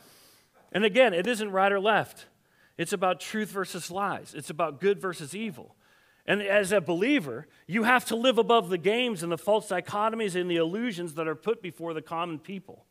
And 0.71 0.83
again, 0.83 1.13
it 1.13 1.27
isn't 1.27 1.51
right 1.51 1.71
or 1.71 1.79
left. 1.79 2.25
It's 2.77 2.93
about 2.93 3.19
truth 3.19 3.49
versus 3.49 3.91
lies. 3.91 4.33
It's 4.35 4.49
about 4.49 4.79
good 4.81 4.99
versus 4.99 5.35
evil. 5.35 5.75
And 6.25 6.41
as 6.41 6.71
a 6.71 6.79
believer, 6.79 7.47
you 7.67 7.83
have 7.83 8.05
to 8.05 8.15
live 8.15 8.37
above 8.37 8.69
the 8.69 8.77
games 8.77 9.23
and 9.23 9.31
the 9.31 9.37
false 9.37 9.67
dichotomies 9.67 10.39
and 10.39 10.49
the 10.49 10.55
illusions 10.55 11.15
that 11.15 11.27
are 11.27 11.35
put 11.35 11.61
before 11.61 11.93
the 11.93 12.01
common 12.01 12.39
people. 12.39 12.85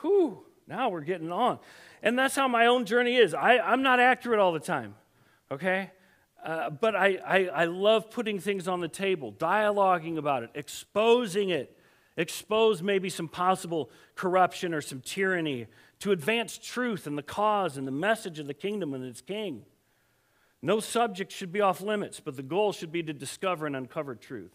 Whew, 0.00 0.44
now 0.68 0.88
we're 0.88 1.00
getting 1.00 1.32
on. 1.32 1.58
And 2.02 2.18
that's 2.18 2.36
how 2.36 2.48
my 2.48 2.66
own 2.66 2.86
journey 2.86 3.16
is. 3.16 3.34
I, 3.34 3.58
I'm 3.58 3.82
not 3.82 4.00
accurate 4.00 4.38
all 4.38 4.52
the 4.52 4.60
time, 4.60 4.94
okay? 5.50 5.90
Uh, 6.44 6.70
but 6.70 6.94
I, 6.94 7.18
I, 7.26 7.46
I 7.46 7.64
love 7.66 8.10
putting 8.10 8.38
things 8.38 8.68
on 8.68 8.80
the 8.80 8.88
table, 8.88 9.32
dialoguing 9.32 10.16
about 10.16 10.44
it, 10.44 10.50
exposing 10.54 11.50
it, 11.50 11.76
expose 12.16 12.82
maybe 12.82 13.08
some 13.08 13.28
possible 13.28 13.90
corruption 14.14 14.74
or 14.74 14.80
some 14.80 15.00
tyranny 15.00 15.66
to 16.02 16.10
advance 16.10 16.58
truth 16.58 17.06
and 17.06 17.16
the 17.16 17.22
cause 17.22 17.76
and 17.76 17.86
the 17.86 17.92
message 17.92 18.40
of 18.40 18.48
the 18.48 18.54
kingdom 18.54 18.92
and 18.92 19.04
its 19.04 19.20
king. 19.20 19.62
No 20.60 20.80
subject 20.80 21.30
should 21.30 21.52
be 21.52 21.60
off 21.60 21.80
limits, 21.80 22.18
but 22.18 22.34
the 22.34 22.42
goal 22.42 22.72
should 22.72 22.90
be 22.90 23.04
to 23.04 23.12
discover 23.12 23.66
and 23.66 23.76
uncover 23.76 24.16
truth. 24.16 24.50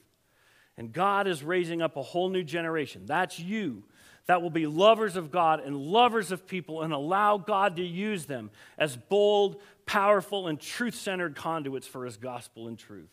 And 0.78 0.92
God 0.92 1.26
is 1.26 1.44
raising 1.44 1.82
up 1.82 1.96
a 1.96 2.02
whole 2.02 2.28
new 2.28 2.44
generation. 2.44 3.04
That's 3.06 3.40
you. 3.40 3.84
That 4.26 4.42
will 4.42 4.50
be 4.50 4.68
lovers 4.68 5.16
of 5.16 5.32
God 5.32 5.62
and 5.62 5.78
lovers 5.78 6.34
of 6.34 6.48
people 6.48 6.82
and 6.82 6.92
allow 6.92 7.38
God 7.38 7.78
to 7.78 7.84
use 7.84 8.26
them 8.26 8.52
as 8.78 8.98
bold, 8.98 9.62
powerful, 9.86 10.50
and 10.50 10.60
truth 10.60 10.96
centered 10.96 11.38
conduits 11.38 11.88
for 11.88 12.04
his 12.04 12.18
gospel 12.18 12.68
and 12.68 12.78
truth. 12.78 13.08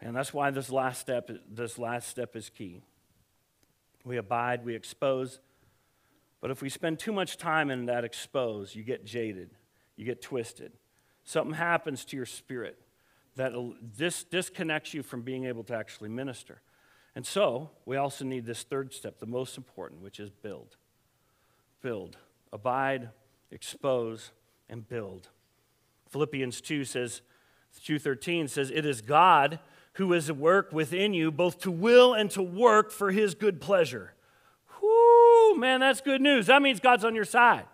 And 0.00 0.14
that's 0.14 0.32
why 0.32 0.52
this 0.52 0.70
last 0.70 1.00
step, 1.00 1.28
this 1.50 1.76
last 1.76 2.08
step 2.08 2.36
is 2.36 2.50
key. 2.50 2.82
We 4.04 4.16
abide, 4.16 4.64
we 4.64 4.76
expose, 4.76 5.40
but 6.42 6.50
if 6.50 6.60
we 6.60 6.68
spend 6.68 6.98
too 6.98 7.12
much 7.12 7.38
time 7.38 7.70
in 7.70 7.86
that 7.86 8.04
expose, 8.04 8.74
you 8.74 8.82
get 8.82 9.06
jaded, 9.06 9.50
you 9.96 10.04
get 10.04 10.20
twisted. 10.20 10.72
Something 11.22 11.54
happens 11.54 12.04
to 12.06 12.16
your 12.16 12.26
spirit 12.26 12.76
that 13.36 13.52
dis- 13.96 14.24
disconnects 14.24 14.92
you 14.92 15.04
from 15.04 15.22
being 15.22 15.44
able 15.44 15.62
to 15.64 15.74
actually 15.74 16.08
minister. 16.08 16.60
And 17.14 17.24
so, 17.24 17.70
we 17.86 17.96
also 17.96 18.24
need 18.24 18.44
this 18.44 18.64
third 18.64 18.92
step, 18.92 19.20
the 19.20 19.26
most 19.26 19.56
important, 19.56 20.02
which 20.02 20.18
is 20.18 20.30
build. 20.30 20.76
Build. 21.80 22.16
Abide, 22.52 23.10
expose, 23.52 24.32
and 24.68 24.86
build. 24.88 25.28
Philippians 26.10 26.60
2 26.60 26.84
says, 26.84 27.22
2.13 27.86 28.50
says, 28.50 28.72
It 28.72 28.84
is 28.84 29.00
God 29.00 29.60
who 29.94 30.12
is 30.12 30.28
at 30.28 30.36
work 30.36 30.72
within 30.72 31.14
you, 31.14 31.30
both 31.30 31.60
to 31.60 31.70
will 31.70 32.14
and 32.14 32.30
to 32.32 32.42
work 32.42 32.90
for 32.90 33.12
his 33.12 33.36
good 33.36 33.60
pleasure 33.60 34.14
man, 35.54 35.80
that's 35.80 36.00
good 36.00 36.20
news. 36.20 36.46
That 36.46 36.62
means 36.62 36.80
God's 36.80 37.04
on 37.04 37.14
your 37.14 37.24
side. 37.24 37.64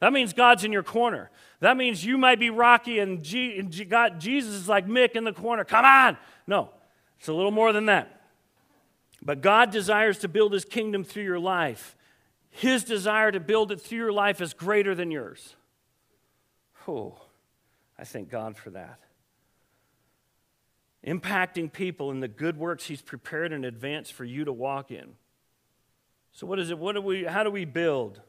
That 0.00 0.12
means 0.12 0.32
God's 0.32 0.64
in 0.64 0.72
your 0.72 0.82
corner. 0.82 1.30
That 1.60 1.76
means 1.76 2.04
you 2.04 2.18
might 2.18 2.38
be 2.38 2.50
rocky 2.50 2.98
and, 3.00 3.22
G- 3.22 3.58
and 3.58 3.70
G- 3.70 3.84
God, 3.84 4.20
Jesus 4.20 4.54
is 4.54 4.68
like 4.68 4.86
Mick 4.86 5.16
in 5.16 5.24
the 5.24 5.32
corner. 5.32 5.64
Come 5.64 5.84
on. 5.84 6.16
No, 6.46 6.70
it's 7.18 7.28
a 7.28 7.32
little 7.32 7.50
more 7.50 7.72
than 7.72 7.86
that. 7.86 8.20
But 9.22 9.40
God 9.40 9.72
desires 9.72 10.18
to 10.18 10.28
build 10.28 10.52
his 10.52 10.64
kingdom 10.64 11.02
through 11.02 11.24
your 11.24 11.40
life. 11.40 11.96
His 12.50 12.84
desire 12.84 13.32
to 13.32 13.40
build 13.40 13.72
it 13.72 13.80
through 13.80 13.98
your 13.98 14.12
life 14.12 14.40
is 14.40 14.54
greater 14.54 14.94
than 14.94 15.10
yours. 15.10 15.56
Oh, 16.86 17.20
I 17.98 18.04
thank 18.04 18.30
God 18.30 18.56
for 18.56 18.70
that. 18.70 19.00
Impacting 21.06 21.72
people 21.72 22.10
in 22.10 22.20
the 22.20 22.28
good 22.28 22.56
works 22.56 22.86
he's 22.86 23.02
prepared 23.02 23.52
in 23.52 23.64
advance 23.64 24.10
for 24.10 24.24
you 24.24 24.44
to 24.44 24.52
walk 24.52 24.90
in. 24.90 25.14
So 26.38 26.46
what 26.46 26.60
is 26.60 26.70
it? 26.70 26.78
What 26.78 26.94
do 26.94 27.02
we 27.02 27.24
how 27.24 27.42
do 27.42 27.50
we 27.50 27.64
build? 27.64 28.20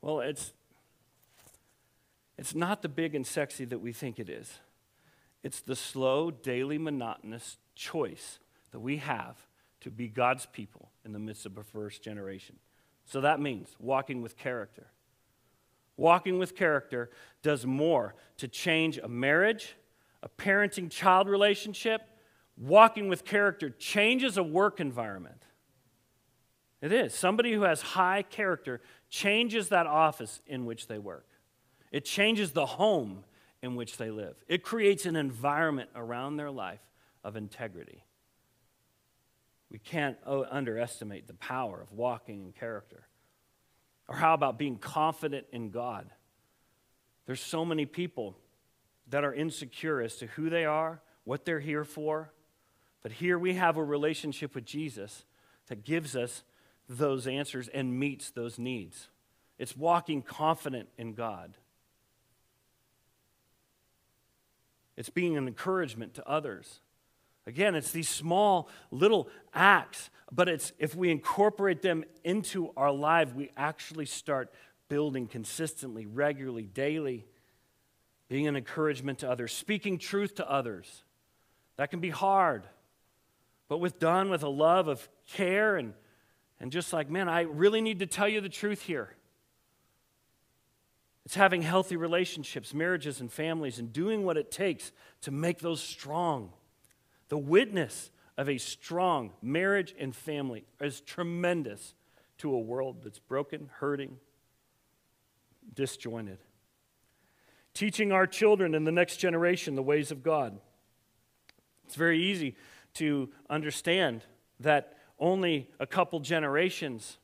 Well, 0.00 0.20
it's 0.20 0.52
it's 2.38 2.54
not 2.54 2.82
the 2.82 2.88
big 2.88 3.16
and 3.16 3.26
sexy 3.26 3.64
that 3.64 3.80
we 3.80 3.92
think 3.92 4.20
it 4.20 4.30
is. 4.30 4.60
It's 5.42 5.60
the 5.60 5.74
slow, 5.74 6.30
daily, 6.30 6.78
monotonous 6.78 7.56
choice 7.74 8.38
that 8.70 8.78
we 8.78 8.98
have 8.98 9.36
to 9.80 9.90
be 9.90 10.06
God's 10.06 10.46
people 10.46 10.92
in 11.04 11.12
the 11.12 11.18
midst 11.18 11.46
of 11.46 11.58
a 11.58 11.64
first 11.64 12.00
generation. 12.00 12.54
So 13.06 13.20
that 13.22 13.40
means 13.40 13.74
walking 13.80 14.22
with 14.22 14.36
character. 14.36 14.86
Walking 15.96 16.38
with 16.38 16.54
character 16.54 17.10
does 17.42 17.66
more 17.66 18.14
to 18.36 18.46
change 18.46 18.98
a 18.98 19.08
marriage, 19.08 19.74
a 20.22 20.28
parenting 20.28 20.92
child 20.92 21.28
relationship. 21.28 22.02
Walking 22.56 23.08
with 23.08 23.24
character 23.24 23.68
changes 23.68 24.36
a 24.36 24.44
work 24.44 24.78
environment. 24.78 25.42
It 26.80 26.92
is. 26.92 27.14
Somebody 27.14 27.52
who 27.52 27.62
has 27.62 27.80
high 27.80 28.22
character 28.22 28.80
changes 29.08 29.68
that 29.68 29.86
office 29.86 30.40
in 30.46 30.66
which 30.66 30.86
they 30.86 30.98
work, 30.98 31.26
it 31.90 32.04
changes 32.04 32.52
the 32.52 32.66
home 32.66 33.24
in 33.62 33.74
which 33.74 33.96
they 33.96 34.10
live, 34.10 34.36
it 34.48 34.62
creates 34.62 35.06
an 35.06 35.16
environment 35.16 35.90
around 35.94 36.36
their 36.36 36.50
life 36.50 36.80
of 37.24 37.36
integrity. 37.36 38.04
We 39.70 39.78
can't 39.78 40.16
underestimate 40.26 41.26
the 41.26 41.34
power 41.34 41.80
of 41.80 41.92
walking 41.92 42.44
in 42.44 42.52
character. 42.52 43.08
Or 44.08 44.14
how 44.14 44.34
about 44.34 44.58
being 44.58 44.76
confident 44.76 45.46
in 45.52 45.70
God? 45.70 46.08
There's 47.26 47.40
so 47.40 47.64
many 47.64 47.86
people 47.86 48.36
that 49.08 49.24
are 49.24 49.34
insecure 49.34 50.00
as 50.00 50.16
to 50.16 50.26
who 50.28 50.48
they 50.48 50.64
are, 50.64 51.00
what 51.24 51.44
they're 51.44 51.58
here 51.58 51.84
for. 51.84 52.30
But 53.02 53.12
here 53.12 53.38
we 53.38 53.54
have 53.54 53.76
a 53.76 53.82
relationship 53.82 54.54
with 54.54 54.64
Jesus 54.64 55.24
that 55.66 55.84
gives 55.84 56.14
us 56.14 56.44
those 56.88 57.26
answers 57.26 57.68
and 57.68 57.98
meets 57.98 58.30
those 58.30 58.58
needs. 58.58 59.08
It's 59.58 59.76
walking 59.76 60.22
confident 60.22 60.88
in 60.98 61.14
God. 61.14 61.56
It's 64.96 65.10
being 65.10 65.36
an 65.36 65.46
encouragement 65.46 66.14
to 66.14 66.28
others. 66.28 66.80
Again, 67.46 67.74
it's 67.74 67.92
these 67.92 68.08
small 68.08 68.68
little 68.90 69.28
acts, 69.54 70.10
but 70.32 70.48
it's 70.48 70.72
if 70.78 70.94
we 70.94 71.10
incorporate 71.10 71.82
them 71.82 72.04
into 72.24 72.72
our 72.76 72.90
life, 72.90 73.34
we 73.34 73.50
actually 73.56 74.06
start 74.06 74.52
building 74.88 75.26
consistently, 75.26 76.06
regularly, 76.06 76.64
daily, 76.64 77.24
being 78.28 78.46
an 78.46 78.56
encouragement 78.56 79.20
to 79.20 79.30
others, 79.30 79.52
speaking 79.52 79.98
truth 79.98 80.36
to 80.36 80.50
others. 80.50 81.04
That 81.76 81.90
can 81.90 82.00
be 82.00 82.10
hard, 82.10 82.66
but 83.68 83.78
with 83.78 83.98
done 83.98 84.30
with 84.30 84.42
a 84.42 84.48
love 84.48 84.88
of 84.88 85.08
care 85.26 85.76
and 85.76 85.94
And 86.60 86.72
just 86.72 86.92
like, 86.92 87.10
man, 87.10 87.28
I 87.28 87.42
really 87.42 87.80
need 87.80 87.98
to 87.98 88.06
tell 88.06 88.28
you 88.28 88.40
the 88.40 88.48
truth 88.48 88.82
here. 88.82 89.14
It's 91.24 91.34
having 91.34 91.62
healthy 91.62 91.96
relationships, 91.96 92.72
marriages, 92.72 93.20
and 93.20 93.30
families, 93.30 93.78
and 93.78 93.92
doing 93.92 94.24
what 94.24 94.36
it 94.36 94.50
takes 94.50 94.92
to 95.22 95.30
make 95.30 95.58
those 95.58 95.82
strong. 95.82 96.52
The 97.28 97.38
witness 97.38 98.10
of 98.38 98.48
a 98.48 98.58
strong 98.58 99.32
marriage 99.42 99.94
and 99.98 100.14
family 100.14 100.64
is 100.80 101.00
tremendous 101.00 101.94
to 102.38 102.54
a 102.54 102.58
world 102.58 103.02
that's 103.02 103.18
broken, 103.18 103.70
hurting, 103.78 104.18
disjointed. 105.74 106.38
Teaching 107.74 108.12
our 108.12 108.26
children 108.26 108.74
and 108.74 108.86
the 108.86 108.92
next 108.92 109.16
generation 109.16 109.74
the 109.74 109.82
ways 109.82 110.10
of 110.10 110.22
God. 110.22 110.58
It's 111.86 111.96
very 111.96 112.22
easy 112.22 112.56
to 112.94 113.30
understand 113.50 114.24
that 114.60 114.95
only 115.18 115.70
a 115.80 115.86
couple 115.86 116.20
generations 116.20 117.18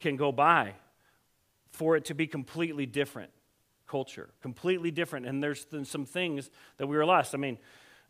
can 0.00 0.16
go 0.16 0.32
by 0.32 0.74
for 1.70 1.96
it 1.96 2.04
to 2.06 2.14
be 2.14 2.26
completely 2.26 2.86
different 2.86 3.30
culture, 3.86 4.30
completely 4.40 4.90
different. 4.90 5.26
And 5.26 5.42
there's 5.42 5.66
some 5.84 6.06
things 6.06 6.50
that 6.78 6.86
we 6.86 6.96
were 6.96 7.04
lost. 7.04 7.34
I 7.34 7.38
mean, 7.38 7.58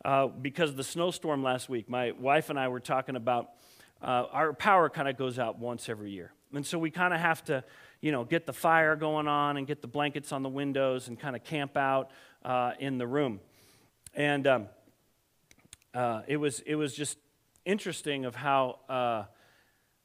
uh, 0.05 0.29
because 0.29 0.71
of 0.71 0.77
the 0.77 0.85
snowstorm 0.85 1.43
last 1.43 1.69
week, 1.69 1.89
my 1.89 2.13
wife 2.13 2.51
and 2.51 2.59
I 2.59 2.69
were 2.69 2.81
talking 2.81 3.17
about 3.17 3.51
uh, 4.03 4.25
our 4.31 4.53
power 4.53 4.89
kind 4.89 5.09
of 5.09 5.17
goes 5.17 5.39
out 5.39 5.59
once 5.59 5.89
every 5.89 6.11
year. 6.11 6.33
And 6.55 6.67
so 6.67 6.79
we 6.79 6.91
kind 6.91 7.15
of 7.15 7.21
have 7.21 7.45
to, 7.45 7.65
you 8.01 8.13
know, 8.13 8.25
get 8.25 8.47
the 8.47 8.53
fire 8.53 8.97
going 8.97 9.29
on 9.29 9.57
and 9.57 9.67
get 9.67 9.83
the 9.83 9.89
blankets 9.89 10.33
on 10.33 10.43
the 10.43 10.49
windows 10.49 11.09
and 11.09 11.19
kind 11.19 11.37
of 11.37 11.45
camp 11.45 11.77
out 11.77 12.11
uh, 12.45 12.73
in 12.79 12.99
the 12.99 13.07
room. 13.07 13.41
And 14.15 14.47
um, 14.47 14.69
uh, 15.95 16.23
it, 16.27 16.39
was, 16.39 16.61
it 16.61 16.75
was 16.75 16.95
just 16.95 17.19
interesting 17.65 18.25
of 18.25 18.35
how 18.35 18.79
uh, 18.89 19.25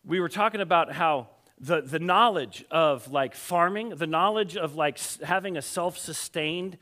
we 0.06 0.20
were 0.20 0.30
talking 0.30 0.62
about 0.62 0.92
how 0.92 1.30
the, 1.60 1.82
the 1.82 2.00
knowledge 2.00 2.66
of 2.70 3.12
like 3.12 3.36
farming, 3.36 3.90
the 3.90 4.08
knowledge 4.08 4.58
of 4.58 4.76
like 4.76 5.00
having 5.22 5.58
a 5.58 5.62
self 5.62 5.98
sustained 5.98 6.78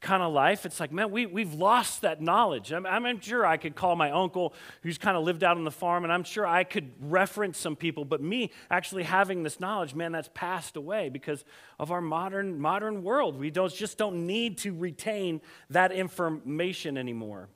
kind 0.00 0.22
of 0.22 0.32
life, 0.32 0.66
it's 0.66 0.78
like, 0.78 0.92
man, 0.92 1.10
we, 1.10 1.26
we've 1.26 1.54
lost 1.54 2.02
that 2.02 2.20
knowledge. 2.20 2.70
I'm, 2.70 2.86
I'm 2.86 3.20
sure 3.20 3.46
I 3.46 3.56
could 3.56 3.74
call 3.74 3.96
my 3.96 4.10
uncle 4.10 4.52
who's 4.82 4.98
kind 4.98 5.16
of 5.16 5.24
lived 5.24 5.42
out 5.42 5.56
on 5.56 5.64
the 5.64 5.70
farm, 5.70 6.04
and 6.04 6.12
I'm 6.12 6.22
sure 6.22 6.46
I 6.46 6.64
could 6.64 6.92
reference 7.00 7.58
some 7.58 7.76
people, 7.76 8.04
but 8.04 8.22
me 8.22 8.52
actually 8.70 9.04
having 9.04 9.42
this 9.42 9.58
knowledge, 9.58 9.94
man, 9.94 10.12
that's 10.12 10.30
passed 10.34 10.76
away 10.76 11.08
because 11.08 11.44
of 11.78 11.90
our 11.90 12.02
modern, 12.02 12.60
modern 12.60 13.02
world. 13.02 13.38
We 13.38 13.50
don't, 13.50 13.72
just 13.72 13.96
don't 13.96 14.26
need 14.26 14.58
to 14.58 14.74
retain 14.74 15.40
that 15.70 15.92
information 15.92 16.98
anymore. 16.98 17.48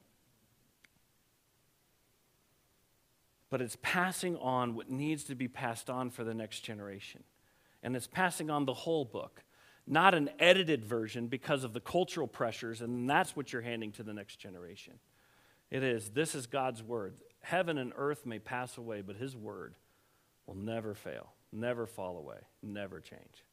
But 3.51 3.61
it's 3.61 3.77
passing 3.83 4.37
on 4.37 4.75
what 4.75 4.89
needs 4.89 5.25
to 5.25 5.35
be 5.35 5.49
passed 5.49 5.91
on 5.91 6.09
for 6.09 6.25
the 6.25 6.33
next 6.33 6.61
generation. 6.61 7.25
And 7.83 7.97
it's 7.97 8.07
passing 8.07 8.49
on 8.49 8.65
the 8.65 8.75
whole 8.75 9.05
book, 9.05 9.43
not 9.87 10.15
an 10.15 10.31
edited 10.39 10.85
version 10.85 11.27
because 11.27 11.65
of 11.65 11.73
the 11.73 11.81
cultural 11.81 12.29
pressures, 12.29 12.81
and 12.81 13.11
that's 13.11 13.35
what 13.35 13.53
you're 13.53 13.63
handing 13.63 13.91
to 13.93 14.03
the 14.03 14.15
next 14.15 14.37
generation. 14.37 14.95
It 15.71 15.83
is, 15.83 16.11
this 16.11 16.35
is 16.35 16.47
God's 16.47 16.83
word. 16.83 17.15
Heaven 17.41 17.79
and 17.79 17.93
earth 17.97 18.25
may 18.25 18.39
pass 18.39 18.77
away, 18.77 19.03
but 19.03 19.17
his 19.17 19.37
word 19.37 19.75
will 20.47 20.57
never 20.57 20.95
fail, 20.95 21.33
never 21.53 21.87
fall 21.87 22.19
away, 22.19 22.39
never 22.63 23.01
change. 23.01 23.45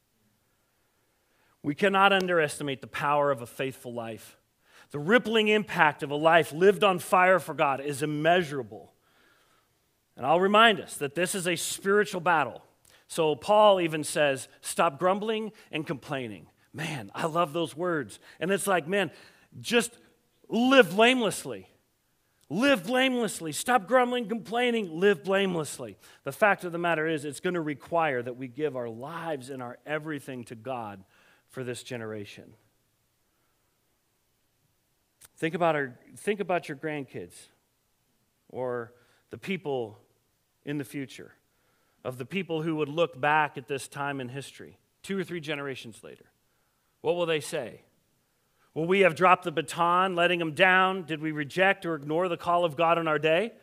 We 1.64 1.76
cannot 1.76 2.14
underestimate 2.14 2.82
the 2.82 2.88
power 2.88 3.32
of 3.32 3.42
a 3.42 3.48
faithful 3.48 3.94
life. 3.94 4.38
The 4.92 5.00
rippling 5.00 5.48
impact 5.48 6.04
of 6.04 6.12
a 6.12 6.16
life 6.16 6.54
lived 6.54 6.84
on 6.84 7.00
fire 7.00 7.40
for 7.40 7.54
God 7.54 7.82
is 7.82 8.04
immeasurable. 8.04 8.94
And 10.18 10.26
I'll 10.26 10.40
remind 10.40 10.80
us 10.80 10.98
that 10.98 11.14
this 11.16 11.36
is 11.36 11.48
a 11.48 11.56
spiritual 11.56 12.22
battle. 12.22 12.64
So 13.08 13.36
Paul 13.36 13.80
even 13.80 14.04
says, 14.04 14.48
stop 14.62 15.00
grumbling 15.00 15.52
and 15.72 15.86
complaining. 15.86 16.48
Man, 16.74 17.12
I 17.16 17.28
love 17.28 17.54
those 17.54 17.78
words. 17.78 18.20
And 18.40 18.52
it's 18.52 18.68
like, 18.68 18.88
man, 18.88 19.12
just 19.62 19.92
live 20.50 20.92
blamelessly. 20.92 21.70
Live 22.50 22.86
blamelessly. 22.86 23.52
Stop 23.52 23.88
grumbling, 23.88 24.28
complaining, 24.28 25.00
live 25.00 25.24
blamelessly. 25.24 25.98
The 26.24 26.32
fact 26.32 26.64
of 26.64 26.72
the 26.72 26.78
matter 26.78 27.06
is, 27.06 27.24
it's 27.24 27.40
going 27.40 27.54
to 27.54 27.62
require 27.62 28.22
that 28.22 28.38
we 28.38 28.48
give 28.48 28.76
our 28.76 28.90
lives 28.90 29.50
and 29.50 29.62
our 29.62 29.78
everything 29.86 30.46
to 30.46 30.56
God 30.56 31.04
for 31.50 31.64
this 31.64 31.84
generation. 31.84 32.54
Think 35.38 35.56
about, 35.56 35.76
our, 35.76 36.00
think 36.16 36.40
about 36.40 36.68
your 36.68 36.78
grandkids 36.78 37.36
or 38.50 38.94
the 39.30 39.38
people 39.38 40.00
in 40.68 40.78
the 40.78 40.84
future 40.84 41.32
of 42.04 42.20
the 42.20 42.26
people 42.26 42.62
who 42.62 42.76
would 42.76 42.90
look 42.90 43.20
back 43.20 43.58
at 43.58 43.68
this 43.68 43.88
time 43.88 44.22
in 44.22 44.30
history, 44.30 44.78
two 45.02 45.18
or 45.18 45.24
three 45.24 45.40
generations 45.40 46.04
later? 46.04 46.26
What 47.02 47.16
will 47.16 47.26
they 47.26 47.40
say? 47.40 47.82
Will 48.76 48.86
we 48.86 49.00
have 49.00 49.16
dropped 49.16 49.46
the 49.46 49.52
baton, 49.52 50.14
letting 50.14 50.38
them 50.38 50.54
down? 50.54 51.04
Did 51.04 51.22
we 51.22 51.32
reject 51.32 51.86
or 51.86 51.96
ignore 51.96 52.28
the 52.28 52.38
call 52.38 52.64
of 52.64 52.78
God 52.78 53.00
in 53.00 53.08
our 53.08 53.18
day? 53.18 53.54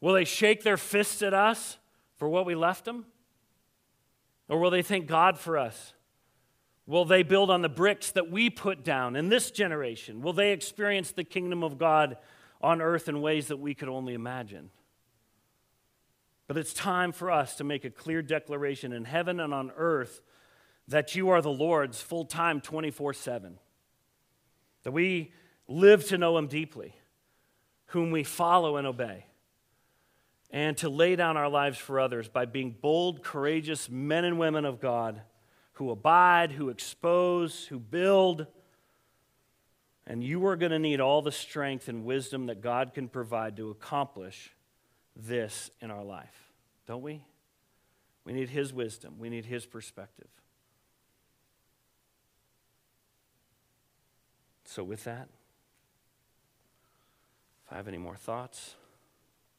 Will 0.00 0.14
they 0.14 0.24
shake 0.24 0.62
their 0.62 0.76
fists 0.76 1.22
at 1.22 1.34
us 1.34 1.78
for 2.16 2.28
what 2.28 2.46
we 2.46 2.54
left 2.54 2.84
them? 2.84 3.06
Or 4.48 4.60
will 4.60 4.70
they 4.70 4.82
thank 4.82 5.06
God 5.06 5.38
for 5.38 5.58
us? 5.58 5.94
Will 6.86 7.06
they 7.06 7.22
build 7.22 7.50
on 7.50 7.62
the 7.62 7.68
bricks 7.68 8.10
that 8.12 8.30
we 8.30 8.50
put 8.50 8.84
down 8.84 9.16
in 9.16 9.30
this 9.30 9.50
generation? 9.50 10.20
Will 10.20 10.34
they 10.34 10.52
experience 10.52 11.12
the 11.12 11.24
kingdom 11.24 11.64
of 11.64 11.78
God 11.78 12.18
on 12.60 12.82
earth 12.82 13.08
in 13.08 13.22
ways 13.22 13.48
that 13.48 13.56
we 13.56 13.74
could 13.74 13.88
only 13.88 14.12
imagine? 14.12 14.70
But 16.46 16.58
it's 16.58 16.74
time 16.74 17.12
for 17.12 17.30
us 17.30 17.56
to 17.56 17.64
make 17.64 17.84
a 17.84 17.90
clear 17.90 18.22
declaration 18.22 18.92
in 18.92 19.04
heaven 19.04 19.40
and 19.40 19.54
on 19.54 19.72
earth 19.76 20.20
that 20.88 21.14
you 21.14 21.30
are 21.30 21.40
the 21.40 21.50
Lord's 21.50 22.00
full 22.02 22.24
time 22.24 22.60
24 22.60 23.14
7. 23.14 23.58
That 24.82 24.92
we 24.92 25.32
live 25.66 26.06
to 26.08 26.18
know 26.18 26.36
Him 26.36 26.46
deeply, 26.46 26.94
whom 27.86 28.10
we 28.10 28.22
follow 28.22 28.76
and 28.76 28.86
obey, 28.86 29.24
and 30.50 30.76
to 30.78 30.90
lay 30.90 31.16
down 31.16 31.38
our 31.38 31.48
lives 31.48 31.78
for 31.78 31.98
others 31.98 32.28
by 32.28 32.44
being 32.44 32.76
bold, 32.78 33.22
courageous 33.22 33.88
men 33.88 34.24
and 34.24 34.38
women 34.38 34.66
of 34.66 34.80
God 34.80 35.22
who 35.74 35.90
abide, 35.90 36.52
who 36.52 36.68
expose, 36.68 37.66
who 37.66 37.78
build. 37.78 38.46
And 40.06 40.22
you 40.22 40.44
are 40.46 40.56
going 40.56 40.70
to 40.70 40.78
need 40.78 41.00
all 41.00 41.22
the 41.22 41.32
strength 41.32 41.88
and 41.88 42.04
wisdom 42.04 42.46
that 42.46 42.60
God 42.60 42.92
can 42.92 43.08
provide 43.08 43.56
to 43.56 43.70
accomplish 43.70 44.53
this 45.16 45.70
in 45.80 45.90
our 45.90 46.04
life, 46.04 46.52
don't 46.86 47.02
we? 47.02 47.24
We 48.24 48.32
need 48.32 48.48
His 48.48 48.72
wisdom, 48.72 49.14
we 49.18 49.28
need 49.28 49.44
His 49.44 49.66
perspective. 49.66 50.28
So, 54.64 54.82
with 54.82 55.04
that, 55.04 55.28
if 57.64 57.72
I 57.72 57.76
have 57.76 57.86
any 57.86 57.98
more 57.98 58.16
thoughts 58.16 58.74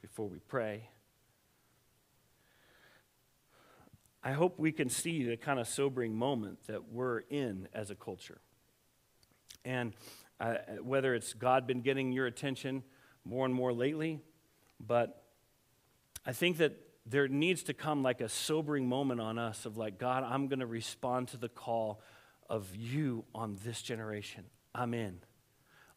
before 0.01 0.27
we 0.27 0.39
pray, 0.39 0.89
I 4.23 4.31
hope 4.31 4.57
we 4.57 4.71
can 4.71 4.89
see 4.89 5.23
the 5.23 5.37
kind 5.37 5.59
of 5.59 5.67
sobering 5.67 6.15
moment 6.15 6.65
that 6.65 6.91
we're 6.91 7.19
in 7.29 7.67
as 7.73 7.91
a 7.91 7.95
culture. 7.95 8.39
And 9.63 9.93
uh, 10.39 10.55
whether 10.81 11.13
it's 11.13 11.33
God 11.33 11.67
been 11.67 11.81
getting 11.81 12.11
your 12.11 12.25
attention 12.25 12.83
more 13.23 13.45
and 13.45 13.53
more 13.53 13.71
lately, 13.71 14.19
but 14.79 15.24
I 16.25 16.31
think 16.31 16.57
that 16.57 16.73
there 17.05 17.27
needs 17.27 17.63
to 17.63 17.73
come 17.73 18.01
like 18.01 18.19
a 18.21 18.29
sobering 18.29 18.87
moment 18.87 19.21
on 19.21 19.37
us 19.37 19.65
of 19.65 19.77
like, 19.77 19.99
God, 19.99 20.23
I'm 20.23 20.47
going 20.47 20.59
to 20.59 20.65
respond 20.65 21.27
to 21.29 21.37
the 21.37 21.49
call 21.49 22.01
of 22.49 22.75
you 22.75 23.25
on 23.33 23.57
this 23.63 23.81
generation. 23.81 24.45
I'm 24.73 24.93
in. 24.93 25.19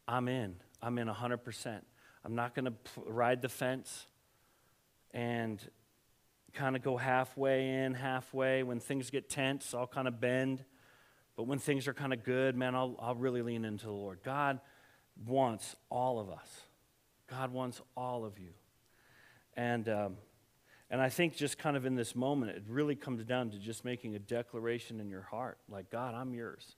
I'm 0.07 0.29
in. 0.29 0.57
I'm 0.83 0.99
in 0.99 1.09
100%. 1.09 1.81
I'm 2.25 2.35
not 2.35 2.55
going 2.55 2.67
to 2.67 2.73
ride 3.07 3.41
the 3.41 3.49
fence 3.49 4.07
and 5.13 5.61
kind 6.53 6.77
of 6.77 6.83
go 6.83 6.97
halfway 6.97 7.85
in, 7.85 7.95
halfway. 7.95 8.63
When 8.63 8.81
things 8.81 9.11
get 9.11 9.31
tense, 9.31 9.73
I'll 9.75 9.87
kind 9.87 10.09
of 10.09 10.21
bend. 10.21 10.65
But 11.37 11.45
when 11.45 11.59
things 11.59 11.89
are 11.89 11.95
kind 11.95 12.13
of 12.13 12.23
good, 12.23 12.55
man, 12.57 12.75
I'll, 12.75 12.97
I'll 13.01 13.15
really 13.15 13.43
lean 13.43 13.65
into 13.65 13.87
the 13.87 13.93
Lord. 13.93 14.21
God 14.25 14.61
wants 15.27 15.77
all 15.89 16.19
of 16.19 16.31
us. 16.31 16.49
God 17.31 17.53
wants 17.53 17.81
all 17.97 18.25
of 18.25 18.39
you. 18.39 18.51
And, 19.59 19.89
um, 19.89 20.17
and 20.89 21.01
I 21.03 21.09
think 21.09 21.35
just 21.35 21.59
kind 21.59 21.77
of 21.77 21.85
in 21.85 21.97
this 21.97 22.15
moment, 22.15 22.53
it 22.53 22.63
really 22.69 22.95
comes 22.95 23.25
down 23.25 23.51
to 23.51 23.59
just 23.59 23.85
making 23.85 24.15
a 24.15 24.21
declaration 24.21 25.01
in 25.01 25.11
your 25.11 25.23
heart 25.23 25.59
like, 25.69 25.91
God, 25.91 26.15
I'm 26.15 26.33
yours. 26.33 26.77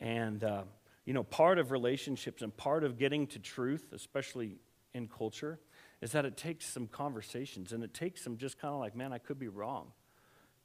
And, 0.00 0.42
uh, 0.42 0.62
you 1.04 1.12
know, 1.12 1.22
part 1.22 1.58
of 1.58 1.70
relationships 1.70 2.40
and 2.40 2.56
part 2.56 2.82
of 2.82 2.96
getting 2.96 3.26
to 3.26 3.38
truth, 3.38 3.92
especially 3.92 4.56
in 4.94 5.06
culture, 5.06 5.60
is 6.00 6.12
that 6.12 6.24
it 6.24 6.38
takes 6.38 6.64
some 6.64 6.86
conversations 6.86 7.72
and 7.74 7.84
it 7.84 7.92
takes 7.92 8.24
some 8.24 8.38
just 8.38 8.58
kind 8.58 8.72
of 8.72 8.80
like, 8.80 8.96
man, 8.96 9.12
I 9.12 9.18
could 9.18 9.38
be 9.38 9.48
wrong. 9.48 9.88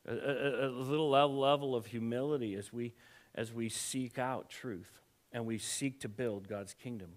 A, 0.08 0.13
a, 0.13 0.67
a 0.67 0.69
little 0.69 1.10
level 1.10 1.75
of 1.75 1.88
humility 1.88 2.55
as 2.55 2.71
we, 2.71 2.93
as 3.36 3.51
we 3.51 3.67
seek 3.67 4.17
out 4.17 4.49
truth 4.49 5.01
and 5.34 5.45
we 5.45 5.58
seek 5.58 5.99
to 6.01 6.08
build 6.08 6.47
God's 6.47 6.73
kingdom. 6.73 7.10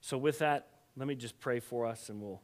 So, 0.00 0.18
with 0.18 0.40
that, 0.40 0.66
let 0.96 1.06
me 1.06 1.14
just 1.14 1.38
pray 1.38 1.60
for 1.60 1.86
us 1.86 2.08
and 2.08 2.20
we'll. 2.20 2.40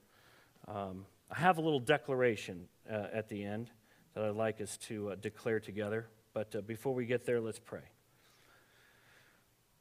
Um, 0.66 1.04
I 1.30 1.38
have 1.38 1.58
a 1.58 1.60
little 1.60 1.80
declaration 1.80 2.68
uh, 2.90 3.06
at 3.12 3.28
the 3.28 3.44
end 3.44 3.70
that 4.14 4.24
I'd 4.24 4.36
like 4.36 4.60
us 4.60 4.76
to 4.78 5.10
uh, 5.10 5.14
declare 5.16 5.60
together. 5.60 6.06
But 6.32 6.54
uh, 6.56 6.60
before 6.62 6.94
we 6.94 7.06
get 7.06 7.26
there, 7.26 7.40
let's 7.40 7.58
pray. 7.58 7.82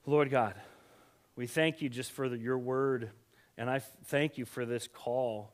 Lord 0.06 0.30
God, 0.30 0.56
we 1.36 1.48
thank 1.48 1.82
you 1.82 1.89
just 1.89 2.12
for 2.12 2.28
the, 2.28 2.38
your 2.38 2.58
word, 2.58 3.12
and 3.58 3.69
I 3.69 3.78
f- 3.78 3.89
thank 4.06 4.38
you 4.38 4.46
for 4.46 4.65
this 4.65 4.88
call 4.88 5.54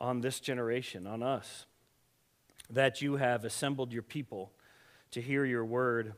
on 0.00 0.20
this 0.20 0.40
generation, 0.40 1.06
on 1.06 1.22
us, 1.22 1.66
that 2.70 3.02
you 3.02 3.16
have 3.16 3.44
assembled 3.44 3.92
your 3.92 4.02
people 4.02 4.52
to 5.10 5.20
hear 5.20 5.44
your 5.44 5.64
word 5.64 6.14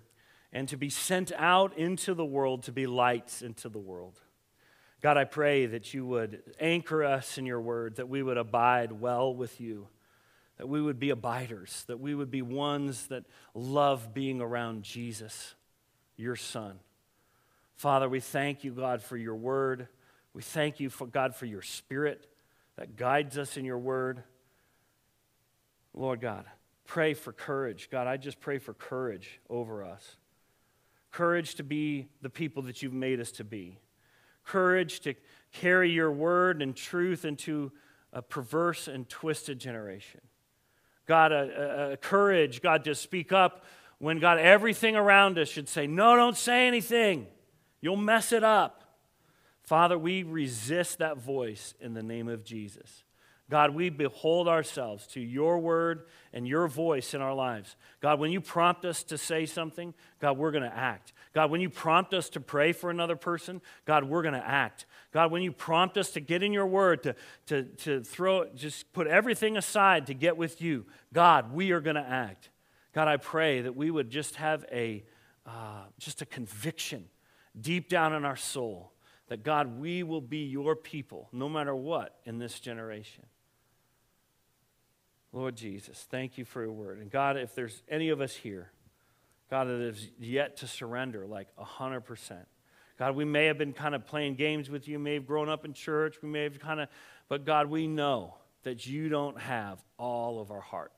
and 0.52 0.68
to 0.68 0.76
be 0.76 0.90
sent 0.90 1.32
out 1.36 1.76
into 1.76 2.14
the 2.14 2.24
world 2.24 2.62
to 2.64 2.72
be 2.72 2.86
lights 2.86 3.42
into 3.42 3.68
the 3.68 3.78
world. 3.78 4.20
God, 5.02 5.16
I 5.16 5.24
pray 5.24 5.66
that 5.66 5.92
you 5.92 6.06
would 6.06 6.42
anchor 6.60 7.02
us 7.02 7.36
in 7.36 7.44
your 7.44 7.60
word, 7.60 7.96
that 7.96 8.08
we 8.08 8.22
would 8.22 8.38
abide 8.38 8.92
well 8.92 9.34
with 9.34 9.60
you, 9.60 9.88
that 10.58 10.68
we 10.68 10.80
would 10.80 11.00
be 11.00 11.10
abiders, 11.10 11.84
that 11.88 11.98
we 11.98 12.14
would 12.14 12.30
be 12.30 12.40
ones 12.40 13.08
that 13.08 13.24
love 13.52 14.14
being 14.14 14.40
around 14.40 14.84
Jesus, 14.84 15.56
your 16.16 16.36
son. 16.36 16.78
Father, 17.74 18.08
we 18.08 18.20
thank 18.20 18.62
you, 18.62 18.70
God, 18.70 19.02
for 19.02 19.16
your 19.16 19.34
word. 19.34 19.88
We 20.34 20.42
thank 20.42 20.78
you, 20.78 20.88
for 20.88 21.08
God, 21.08 21.34
for 21.34 21.46
your 21.46 21.62
spirit 21.62 22.28
that 22.76 22.96
guides 22.96 23.36
us 23.36 23.56
in 23.56 23.64
your 23.64 23.78
word. 23.78 24.22
Lord 25.92 26.20
God, 26.20 26.44
pray 26.84 27.14
for 27.14 27.32
courage. 27.32 27.88
God, 27.90 28.06
I 28.06 28.16
just 28.18 28.38
pray 28.38 28.58
for 28.58 28.72
courage 28.72 29.40
over 29.50 29.82
us. 29.84 30.16
Courage 31.10 31.56
to 31.56 31.64
be 31.64 32.06
the 32.22 32.30
people 32.30 32.62
that 32.62 32.82
you've 32.82 32.92
made 32.92 33.18
us 33.18 33.32
to 33.32 33.44
be. 33.44 33.78
Courage 34.44 35.00
to 35.00 35.14
carry 35.52 35.90
your 35.90 36.10
word 36.10 36.62
and 36.62 36.74
truth 36.74 37.24
into 37.24 37.72
a 38.12 38.22
perverse 38.22 38.88
and 38.88 39.08
twisted 39.08 39.58
generation. 39.58 40.20
God, 41.06 41.32
a, 41.32 41.92
a, 41.92 41.96
courage, 41.96 42.62
God, 42.62 42.84
to 42.84 42.94
speak 42.94 43.32
up 43.32 43.64
when, 43.98 44.18
God, 44.18 44.38
everything 44.38 44.96
around 44.96 45.38
us 45.38 45.48
should 45.48 45.68
say, 45.68 45.86
No, 45.86 46.16
don't 46.16 46.36
say 46.36 46.66
anything. 46.66 47.26
You'll 47.80 47.96
mess 47.96 48.32
it 48.32 48.44
up. 48.44 48.82
Father, 49.62 49.98
we 49.98 50.22
resist 50.22 50.98
that 50.98 51.18
voice 51.18 51.74
in 51.80 51.94
the 51.94 52.02
name 52.02 52.28
of 52.28 52.44
Jesus. 52.44 53.04
God, 53.52 53.74
we 53.74 53.90
behold 53.90 54.48
ourselves 54.48 55.06
to 55.08 55.20
your 55.20 55.58
word 55.58 56.06
and 56.32 56.48
your 56.48 56.66
voice 56.68 57.12
in 57.12 57.20
our 57.20 57.34
lives. 57.34 57.76
God, 58.00 58.18
when 58.18 58.32
you 58.32 58.40
prompt 58.40 58.86
us 58.86 59.02
to 59.02 59.18
say 59.18 59.44
something, 59.44 59.92
God, 60.20 60.38
we're 60.38 60.52
going 60.52 60.62
to 60.62 60.74
act. 60.74 61.12
God, 61.34 61.50
when 61.50 61.60
you 61.60 61.68
prompt 61.68 62.14
us 62.14 62.30
to 62.30 62.40
pray 62.40 62.72
for 62.72 62.88
another 62.88 63.14
person, 63.14 63.60
God, 63.84 64.04
we're 64.04 64.22
going 64.22 64.32
to 64.32 64.48
act. 64.48 64.86
God, 65.12 65.30
when 65.30 65.42
you 65.42 65.52
prompt 65.52 65.98
us 65.98 66.12
to 66.12 66.20
get 66.20 66.42
in 66.42 66.54
your 66.54 66.66
word, 66.66 67.02
to, 67.02 67.14
to, 67.48 67.64
to 67.64 68.02
throw, 68.02 68.46
just 68.54 68.90
put 68.94 69.06
everything 69.06 69.58
aside 69.58 70.06
to 70.06 70.14
get 70.14 70.38
with 70.38 70.62
you, 70.62 70.86
God, 71.12 71.52
we 71.52 71.72
are 71.72 71.82
going 71.82 71.96
to 71.96 72.00
act. 72.00 72.48
God, 72.94 73.06
I 73.06 73.18
pray 73.18 73.60
that 73.60 73.76
we 73.76 73.90
would 73.90 74.08
just 74.08 74.36
have 74.36 74.64
a, 74.72 75.04
uh, 75.44 75.82
just 75.98 76.22
a 76.22 76.24
conviction 76.24 77.04
deep 77.60 77.90
down 77.90 78.14
in 78.14 78.24
our 78.24 78.34
soul 78.34 78.94
that 79.28 79.42
God, 79.42 79.78
we 79.78 80.02
will 80.02 80.22
be 80.22 80.46
your 80.46 80.74
people 80.74 81.28
no 81.32 81.50
matter 81.50 81.76
what 81.76 82.16
in 82.24 82.38
this 82.38 82.58
generation. 82.58 83.26
Lord 85.32 85.56
Jesus, 85.56 86.06
thank 86.10 86.36
you 86.36 86.44
for 86.44 86.62
your 86.62 86.72
word. 86.72 86.98
And 86.98 87.10
God, 87.10 87.36
if 87.36 87.54
there's 87.54 87.82
any 87.88 88.10
of 88.10 88.20
us 88.20 88.34
here, 88.34 88.70
God, 89.50 89.64
that 89.64 89.80
is 89.80 90.08
yet 90.18 90.58
to 90.58 90.66
surrender 90.66 91.26
like 91.26 91.48
100%. 91.56 92.44
God, 92.98 93.16
we 93.16 93.24
may 93.24 93.46
have 93.46 93.58
been 93.58 93.72
kind 93.72 93.94
of 93.94 94.06
playing 94.06 94.34
games 94.34 94.68
with 94.68 94.86
you, 94.88 94.98
may 94.98 95.14
have 95.14 95.26
grown 95.26 95.48
up 95.48 95.64
in 95.64 95.72
church, 95.72 96.16
we 96.22 96.28
may 96.28 96.44
have 96.44 96.58
kind 96.60 96.80
of, 96.80 96.88
but 97.28 97.44
God, 97.44 97.68
we 97.68 97.86
know 97.86 98.34
that 98.62 98.86
you 98.86 99.08
don't 99.08 99.40
have 99.40 99.82
all 99.98 100.40
of 100.40 100.50
our 100.50 100.60
heart. 100.60 100.92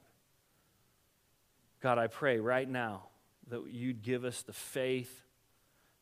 God, 1.81 1.99
I 1.99 2.09
pray 2.09 2.39
right 2.41 2.69
now 2.69 3.05
that 3.49 3.63
you'd 3.71 4.03
give 4.03 4.25
us 4.25 4.43
the 4.43 4.53
faith 4.53 5.23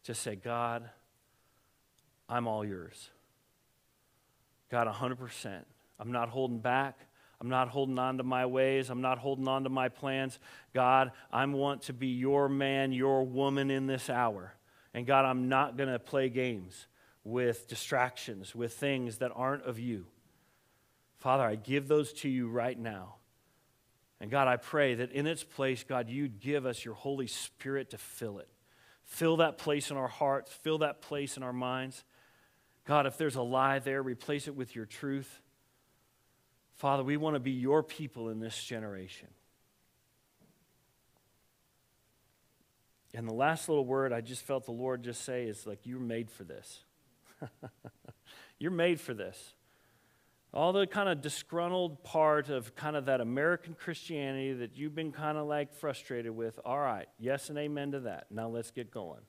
to 0.04 0.14
say, 0.14 0.36
God, 0.36 0.88
I'm 2.28 2.48
all 2.48 2.64
yours. 2.64 3.10
God, 4.70 4.86
100%. 4.88 5.64
I'm 5.98 6.12
not 6.12 6.30
holding 6.30 6.58
back. 6.58 6.98
I'm 7.42 7.48
not 7.48 7.70
holding 7.70 7.98
on 7.98 8.18
to 8.18 8.22
my 8.22 8.46
ways. 8.46 8.88
I'm 8.88 9.00
not 9.00 9.18
holding 9.18 9.48
on 9.48 9.64
to 9.64 9.68
my 9.68 9.88
plans. 9.88 10.38
God, 10.72 11.10
I 11.32 11.44
want 11.44 11.82
to 11.82 11.92
be 11.92 12.06
your 12.06 12.48
man, 12.48 12.92
your 12.92 13.24
woman 13.24 13.68
in 13.68 13.88
this 13.88 14.08
hour. 14.08 14.54
And 14.94 15.08
God, 15.08 15.24
I'm 15.24 15.48
not 15.48 15.76
going 15.76 15.88
to 15.88 15.98
play 15.98 16.28
games 16.28 16.86
with 17.24 17.66
distractions, 17.66 18.54
with 18.54 18.74
things 18.74 19.18
that 19.18 19.32
aren't 19.34 19.64
of 19.64 19.80
you. 19.80 20.06
Father, 21.18 21.42
I 21.42 21.56
give 21.56 21.88
those 21.88 22.12
to 22.14 22.28
you 22.28 22.48
right 22.48 22.78
now. 22.78 23.16
And 24.20 24.30
God, 24.30 24.46
I 24.46 24.56
pray 24.56 24.94
that 24.94 25.10
in 25.10 25.26
its 25.26 25.42
place, 25.42 25.82
God, 25.82 26.08
you'd 26.08 26.38
give 26.38 26.64
us 26.64 26.84
your 26.84 26.94
Holy 26.94 27.26
Spirit 27.26 27.90
to 27.90 27.98
fill 27.98 28.38
it. 28.38 28.48
Fill 29.02 29.38
that 29.38 29.58
place 29.58 29.90
in 29.90 29.96
our 29.96 30.06
hearts, 30.06 30.52
fill 30.62 30.78
that 30.78 31.02
place 31.02 31.36
in 31.36 31.42
our 31.42 31.52
minds. 31.52 32.04
God, 32.84 33.04
if 33.06 33.18
there's 33.18 33.34
a 33.34 33.42
lie 33.42 33.80
there, 33.80 34.00
replace 34.00 34.46
it 34.46 34.54
with 34.54 34.76
your 34.76 34.86
truth. 34.86 35.40
Father, 36.76 37.02
we 37.02 37.16
want 37.16 37.34
to 37.34 37.40
be 37.40 37.52
your 37.52 37.82
people 37.82 38.28
in 38.28 38.40
this 38.40 38.62
generation. 38.62 39.28
And 43.14 43.28
the 43.28 43.34
last 43.34 43.68
little 43.68 43.84
word 43.84 44.12
I 44.12 44.20
just 44.20 44.42
felt 44.42 44.64
the 44.64 44.72
Lord 44.72 45.02
just 45.02 45.24
say 45.24 45.44
is 45.44 45.66
like, 45.66 45.80
you're 45.84 46.00
made 46.00 46.30
for 46.30 46.44
this. 46.44 46.82
you're 48.58 48.70
made 48.70 49.00
for 49.00 49.12
this. 49.12 49.54
All 50.54 50.72
the 50.72 50.86
kind 50.86 51.08
of 51.08 51.22
disgruntled 51.22 52.04
part 52.04 52.48
of 52.48 52.74
kind 52.74 52.96
of 52.96 53.06
that 53.06 53.20
American 53.20 53.74
Christianity 53.74 54.52
that 54.54 54.76
you've 54.76 54.94
been 54.94 55.12
kind 55.12 55.38
of 55.38 55.46
like 55.46 55.74
frustrated 55.74 56.32
with, 56.32 56.58
all 56.64 56.78
right, 56.78 57.08
yes 57.18 57.48
and 57.48 57.58
amen 57.58 57.92
to 57.92 58.00
that. 58.00 58.26
Now 58.30 58.48
let's 58.48 58.70
get 58.70 58.90
going. 58.90 59.20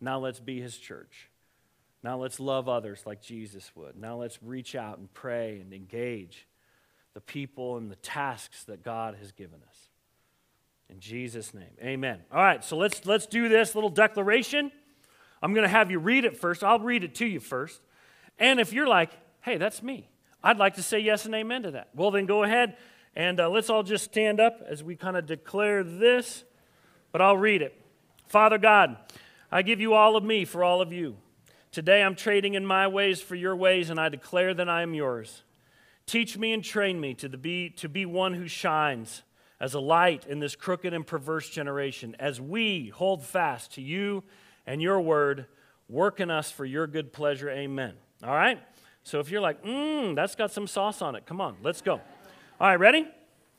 Now 0.00 0.18
let's 0.18 0.40
be 0.40 0.60
his 0.60 0.76
church. 0.76 1.28
Now 2.02 2.18
let's 2.18 2.40
love 2.40 2.68
others 2.68 3.02
like 3.04 3.20
Jesus 3.20 3.70
would. 3.74 3.96
Now 3.96 4.16
let's 4.16 4.42
reach 4.42 4.74
out 4.74 4.98
and 4.98 5.12
pray 5.12 5.60
and 5.60 5.72
engage 5.72 6.46
the 7.20 7.32
people 7.32 7.76
and 7.76 7.90
the 7.90 7.96
tasks 7.96 8.64
that 8.64 8.82
God 8.82 9.14
has 9.20 9.30
given 9.32 9.60
us. 9.68 9.76
In 10.88 11.00
Jesus' 11.00 11.52
name, 11.52 11.70
amen. 11.82 12.20
All 12.32 12.42
right, 12.42 12.64
so 12.64 12.78
let's, 12.78 13.04
let's 13.04 13.26
do 13.26 13.50
this 13.50 13.74
little 13.74 13.90
declaration. 13.90 14.72
I'm 15.42 15.52
going 15.52 15.64
to 15.64 15.68
have 15.68 15.90
you 15.90 15.98
read 15.98 16.24
it 16.24 16.38
first. 16.38 16.64
I'll 16.64 16.78
read 16.78 17.04
it 17.04 17.14
to 17.16 17.26
you 17.26 17.38
first. 17.38 17.82
And 18.38 18.58
if 18.58 18.72
you're 18.72 18.86
like, 18.86 19.10
hey, 19.42 19.58
that's 19.58 19.82
me, 19.82 20.08
I'd 20.42 20.56
like 20.56 20.76
to 20.76 20.82
say 20.82 20.98
yes 21.00 21.26
and 21.26 21.34
amen 21.34 21.64
to 21.64 21.72
that. 21.72 21.90
Well, 21.94 22.10
then 22.10 22.24
go 22.24 22.42
ahead 22.42 22.78
and 23.14 23.38
uh, 23.38 23.50
let's 23.50 23.68
all 23.68 23.82
just 23.82 24.04
stand 24.04 24.40
up 24.40 24.62
as 24.66 24.82
we 24.82 24.96
kind 24.96 25.16
of 25.16 25.26
declare 25.26 25.84
this. 25.84 26.44
But 27.12 27.20
I'll 27.20 27.36
read 27.36 27.60
it. 27.60 27.74
Father 28.28 28.56
God, 28.56 28.96
I 29.52 29.60
give 29.60 29.78
you 29.78 29.92
all 29.92 30.16
of 30.16 30.24
me 30.24 30.46
for 30.46 30.64
all 30.64 30.80
of 30.80 30.90
you. 30.90 31.18
Today 31.70 32.02
I'm 32.02 32.14
trading 32.14 32.54
in 32.54 32.64
my 32.64 32.88
ways 32.88 33.20
for 33.20 33.34
your 33.34 33.54
ways, 33.54 33.90
and 33.90 34.00
I 34.00 34.08
declare 34.08 34.54
that 34.54 34.70
I 34.70 34.80
am 34.80 34.94
yours. 34.94 35.42
Teach 36.06 36.36
me 36.36 36.52
and 36.52 36.64
train 36.64 37.00
me 37.00 37.14
to, 37.14 37.28
be, 37.28 37.70
to 37.70 37.88
be 37.88 38.04
one 38.04 38.34
who 38.34 38.48
shines 38.48 39.22
as 39.60 39.74
a 39.74 39.80
light 39.80 40.26
in 40.26 40.40
this 40.40 40.56
crooked 40.56 40.92
and 40.92 41.06
perverse 41.06 41.48
generation 41.48 42.16
as 42.18 42.40
we 42.40 42.88
hold 42.88 43.22
fast 43.22 43.74
to 43.74 43.82
you 43.82 44.24
and 44.66 44.80
your 44.80 45.00
word. 45.00 45.46
Work 45.88 46.20
in 46.20 46.30
us 46.30 46.50
for 46.50 46.64
your 46.64 46.86
good 46.86 47.12
pleasure. 47.12 47.50
Amen. 47.50 47.94
All 48.24 48.34
right? 48.34 48.60
So 49.02 49.20
if 49.20 49.30
you're 49.30 49.40
like, 49.40 49.62
mmm, 49.64 50.14
that's 50.14 50.34
got 50.34 50.50
some 50.50 50.66
sauce 50.66 51.02
on 51.02 51.14
it, 51.14 51.26
come 51.26 51.40
on, 51.40 51.56
let's 51.62 51.82
go. 51.82 52.00
All 52.60 52.68
right, 52.68 52.78
ready? 52.78 53.08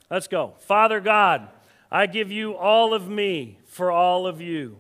Let's 0.10 0.27
go. 0.27 0.54
Father 0.60 0.99
God, 0.99 1.47
I 1.91 2.06
give 2.06 2.32
you 2.32 2.56
all 2.56 2.93
of 2.93 3.08
me 3.08 3.60
for 3.65 3.91
all 3.91 4.27
of 4.27 4.41
you. 4.41 4.80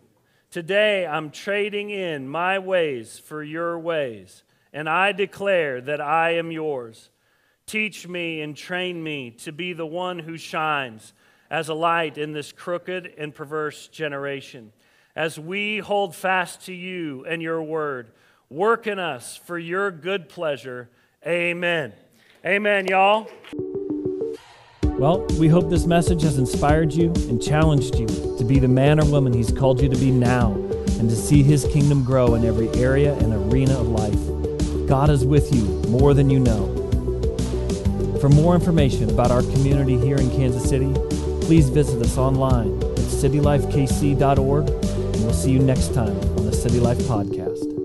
Today 0.49 1.07
I'm 1.07 1.31
trading 1.31 1.89
in 1.89 2.27
my 2.27 2.59
ways 2.59 3.19
for 3.19 3.41
your 3.41 3.79
ways, 3.79 4.43
and 4.73 4.89
I 4.89 5.13
declare 5.13 5.79
that 5.81 6.01
I 6.01 6.31
am 6.35 6.51
yours. 6.51 7.09
Teach 7.71 8.05
me 8.05 8.41
and 8.41 8.53
train 8.53 9.01
me 9.01 9.31
to 9.31 9.53
be 9.53 9.71
the 9.71 9.85
one 9.85 10.19
who 10.19 10.35
shines 10.35 11.13
as 11.49 11.69
a 11.69 11.73
light 11.73 12.17
in 12.17 12.33
this 12.33 12.51
crooked 12.51 13.13
and 13.17 13.33
perverse 13.33 13.87
generation. 13.87 14.73
As 15.15 15.39
we 15.39 15.77
hold 15.77 16.13
fast 16.13 16.65
to 16.65 16.73
you 16.73 17.23
and 17.23 17.41
your 17.41 17.63
word, 17.63 18.11
work 18.49 18.87
in 18.87 18.99
us 18.99 19.37
for 19.37 19.57
your 19.57 19.89
good 19.89 20.27
pleasure. 20.27 20.89
Amen. 21.25 21.93
Amen, 22.45 22.87
y'all. 22.87 23.29
Well, 24.83 25.25
we 25.39 25.47
hope 25.47 25.69
this 25.69 25.85
message 25.85 26.23
has 26.23 26.37
inspired 26.37 26.91
you 26.91 27.13
and 27.29 27.41
challenged 27.41 27.95
you 27.95 28.07
to 28.37 28.43
be 28.43 28.59
the 28.59 28.67
man 28.67 28.99
or 28.99 29.05
woman 29.05 29.31
He's 29.31 29.49
called 29.49 29.79
you 29.79 29.87
to 29.87 29.97
be 29.97 30.11
now 30.11 30.51
and 30.99 31.09
to 31.09 31.15
see 31.15 31.41
His 31.41 31.63
kingdom 31.71 32.03
grow 32.03 32.35
in 32.35 32.43
every 32.43 32.67
area 32.71 33.13
and 33.19 33.33
arena 33.33 33.79
of 33.79 33.87
life. 33.87 34.89
God 34.89 35.09
is 35.09 35.23
with 35.25 35.55
you 35.55 35.63
more 35.87 36.13
than 36.13 36.29
you 36.29 36.41
know. 36.41 36.80
For 38.21 38.29
more 38.29 38.53
information 38.53 39.09
about 39.09 39.31
our 39.31 39.41
community 39.41 39.97
here 39.97 40.15
in 40.15 40.29
Kansas 40.29 40.69
City, 40.69 40.93
please 41.41 41.69
visit 41.69 41.99
us 42.03 42.19
online 42.19 42.77
at 42.83 42.99
citylifekc.org, 42.99 44.69
and 44.69 45.23
we'll 45.23 45.33
see 45.33 45.51
you 45.51 45.57
next 45.57 45.95
time 45.95 46.15
on 46.37 46.45
the 46.45 46.53
City 46.53 46.79
Life 46.79 46.99
Podcast. 46.99 47.80